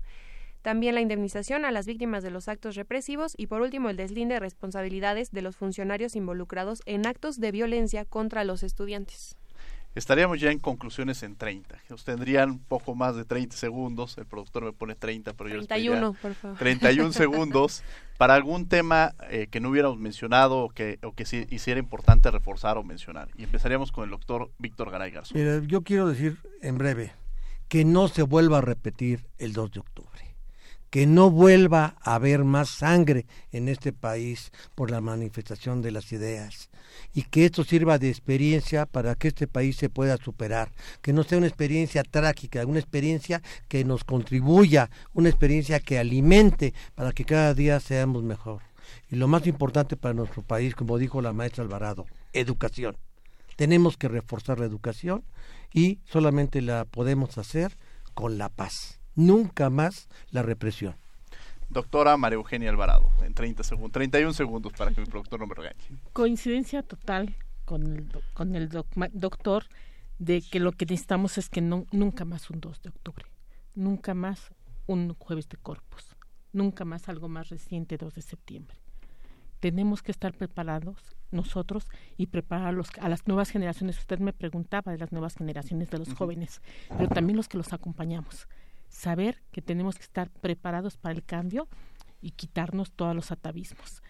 [0.61, 4.35] también la indemnización a las víctimas de los actos represivos y por último el deslinde
[4.35, 9.37] de responsabilidades de los funcionarios involucrados en actos de violencia contra los estudiantes.
[9.97, 11.75] Estaríamos ya en conclusiones en 30.
[11.89, 14.15] Nos tendrían un poco más de 30 segundos.
[14.19, 16.57] El productor me pone 30, pero yo 31, por favor.
[16.57, 17.83] 31 segundos
[18.17, 22.29] para algún tema eh, que no hubiéramos mencionado o que, o que sí hiciera importante
[22.29, 23.29] reforzar o mencionar.
[23.37, 25.67] Y empezaríamos con el doctor Víctor Garay Garzón.
[25.67, 27.13] yo quiero decir en breve
[27.67, 30.06] que no se vuelva a repetir el 2 de octubre
[30.89, 36.11] que no vuelva a haber más sangre en este país por la manifestación de las
[36.11, 36.69] ideas
[37.13, 40.71] y que esto sirva de experiencia para que este país se pueda superar,
[41.01, 46.73] que no sea una experiencia trágica, una experiencia que nos contribuya, una experiencia que alimente
[46.95, 48.61] para que cada día seamos mejor.
[49.09, 52.97] Y lo más importante para nuestro país, como dijo la maestra Alvarado, educación.
[53.57, 55.23] Tenemos que reforzar la educación
[55.73, 57.77] y solamente la podemos hacer
[58.13, 60.95] con la paz nunca más la represión.
[61.69, 65.55] Doctora María Eugenia Alvarado, en 30 segundos, 31 segundos para que mi productor no me
[65.55, 65.75] regañe.
[66.13, 69.65] Coincidencia total con el, con el doctor
[70.17, 73.25] de que lo que necesitamos es que no, nunca más un 2 de octubre,
[73.75, 74.51] nunca más
[74.85, 76.15] un jueves de corpus,
[76.53, 78.77] nunca más algo más reciente 2 de septiembre.
[79.59, 83.97] tenemos que estar preparados nosotros y preparar a las nuevas generaciones.
[83.97, 87.73] Usted me preguntaba de las nuevas generaciones de los jóvenes, pero también los que los
[87.73, 88.47] acompañamos.
[88.89, 91.67] Saber que tenemos que estar preparados para el cambio
[92.21, 94.01] y quitarnos todos los atavismos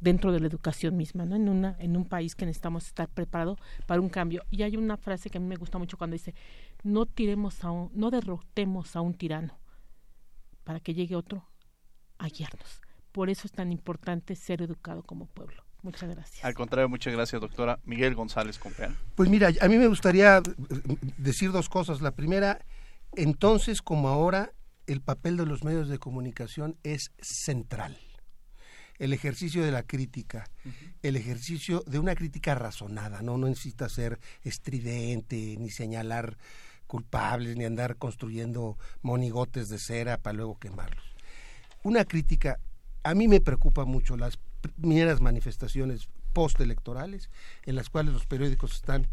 [0.00, 1.36] dentro de la educación misma, ¿no?
[1.36, 4.42] En una en un país que necesitamos estar preparado para un cambio.
[4.50, 6.34] Y hay una frase que a mí me gusta mucho cuando dice,
[6.82, 9.58] "No tiremos a un, no derrotemos a un tirano
[10.64, 11.48] para que llegue otro
[12.18, 12.80] a guiarnos."
[13.12, 15.64] Por eso es tan importante ser educado como pueblo.
[15.82, 16.44] Muchas gracias.
[16.44, 17.78] Al contrario, muchas gracias, doctora.
[17.84, 18.96] Miguel González Compeán.
[19.14, 20.42] Pues mira, a mí me gustaría
[21.16, 22.00] decir dos cosas.
[22.00, 22.64] La primera,
[23.16, 24.52] entonces como ahora,
[24.86, 27.98] el papel de los medios de comunicación es central
[28.98, 30.48] el ejercicio de la crítica,
[31.02, 33.36] el ejercicio de una crítica razonada, ¿no?
[33.36, 36.36] No necesita ser estridente, ni señalar
[36.86, 41.04] culpables, ni andar construyendo monigotes de cera para luego quemarlos.
[41.82, 42.58] Una crítica,
[43.02, 47.30] a mí me preocupa mucho las primeras manifestaciones postelectorales
[47.64, 49.08] en las cuales los periódicos están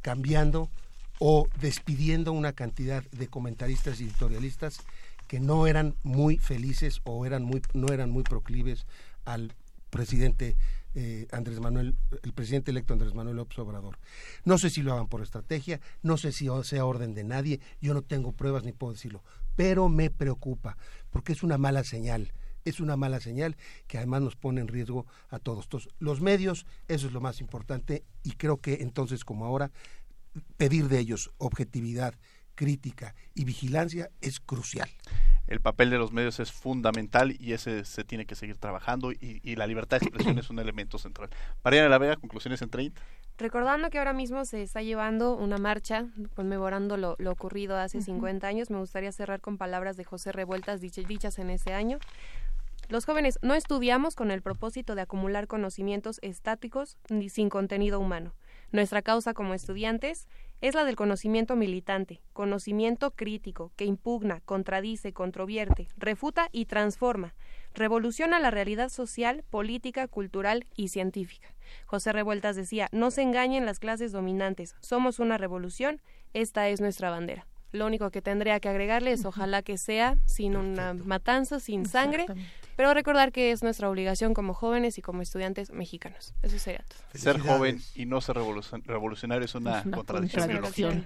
[0.00, 0.70] cambiando
[1.18, 4.80] o despidiendo una cantidad de comentaristas y editorialistas
[5.26, 8.86] que no eran muy felices o eran muy, no eran muy proclives
[9.24, 9.52] al
[9.90, 10.56] presidente
[10.94, 13.98] eh, Andrés Manuel, el presidente electo Andrés Manuel López Obrador.
[14.44, 17.94] No sé si lo hagan por estrategia, no sé si sea orden de nadie, yo
[17.94, 19.22] no tengo pruebas ni puedo decirlo,
[19.54, 20.76] pero me preocupa
[21.10, 22.32] porque es una mala señal,
[22.64, 23.56] es una mala señal
[23.86, 25.68] que además nos pone en riesgo a todos.
[25.98, 29.70] los medios, eso es lo más importante y creo que entonces como ahora
[30.56, 32.14] pedir de ellos objetividad,
[32.54, 34.90] crítica y vigilancia es crucial
[35.48, 39.56] el papel de los medios es fundamental y ese se tiene que seguir trabajando y,
[39.56, 41.30] la libertad de expresión es un elemento central.
[41.64, 43.00] Mariana La Vega, conclusiones en 30.
[43.38, 48.70] Recordando que ahora mismo se está llevando una marcha conmemorando lo, ocurrido hace 50 años,
[48.70, 51.98] me gustaría cerrar con palabras de José Revueltas dichas en ese año.
[52.88, 58.34] Los jóvenes no estudiamos con el propósito de acumular conocimientos estáticos ni sin contenido humano.
[58.70, 60.28] Nuestra causa como estudiantes
[60.60, 67.34] es la del conocimiento militante, conocimiento crítico, que impugna, contradice, controvierte, refuta y transforma,
[67.74, 71.54] revoluciona la realidad social, política, cultural y científica.
[71.86, 76.02] José Revueltas decía, no se engañen las clases dominantes, somos una revolución,
[76.34, 77.46] esta es nuestra bandera.
[77.70, 82.26] Lo único que tendría que agregarle es ojalá que sea sin una matanza, sin sangre,
[82.78, 86.32] pero recordar que es nuestra obligación como jóvenes y como estudiantes mexicanos.
[86.44, 87.20] Eso sería todo.
[87.20, 91.04] Ser joven y no ser revolucionario es una, contradicción.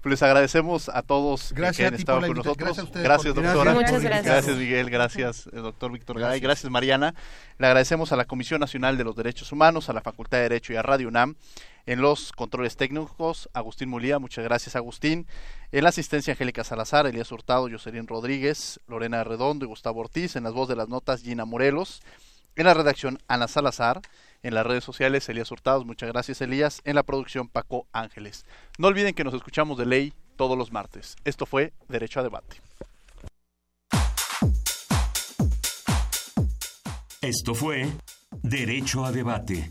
[0.00, 2.90] pues les agradecemos a todos gracias que han estado con nosotros.
[2.92, 3.72] Gracias, doctora.
[3.72, 4.26] Muchas gracias.
[4.26, 4.90] Gracias, Miguel.
[4.90, 6.40] Gracias, eh, doctor Víctor Garay.
[6.40, 7.14] Gracias, Mariana.
[7.58, 10.72] Le agradecemos a la Comisión Nacional de los Derechos Humanos, a la Facultad de Derecho
[10.72, 11.36] y a Radio UNAM.
[11.86, 15.26] En los controles técnicos, Agustín Mulía, muchas gracias Agustín.
[15.70, 20.36] En la asistencia, Angélica Salazar, Elías Hurtado, Jocelyn Rodríguez, Lorena Redondo y Gustavo Ortiz.
[20.36, 22.02] En las voces de las notas, Gina Morelos.
[22.56, 24.00] En la redacción, Ana Salazar.
[24.42, 26.80] En las redes sociales, Elías Hurtado, muchas gracias Elías.
[26.84, 28.46] En la producción, Paco Ángeles.
[28.78, 31.16] No olviden que nos escuchamos de ley todos los martes.
[31.24, 32.60] Esto fue Derecho a Debate.
[37.20, 37.90] Esto fue
[38.42, 39.70] Derecho a Debate.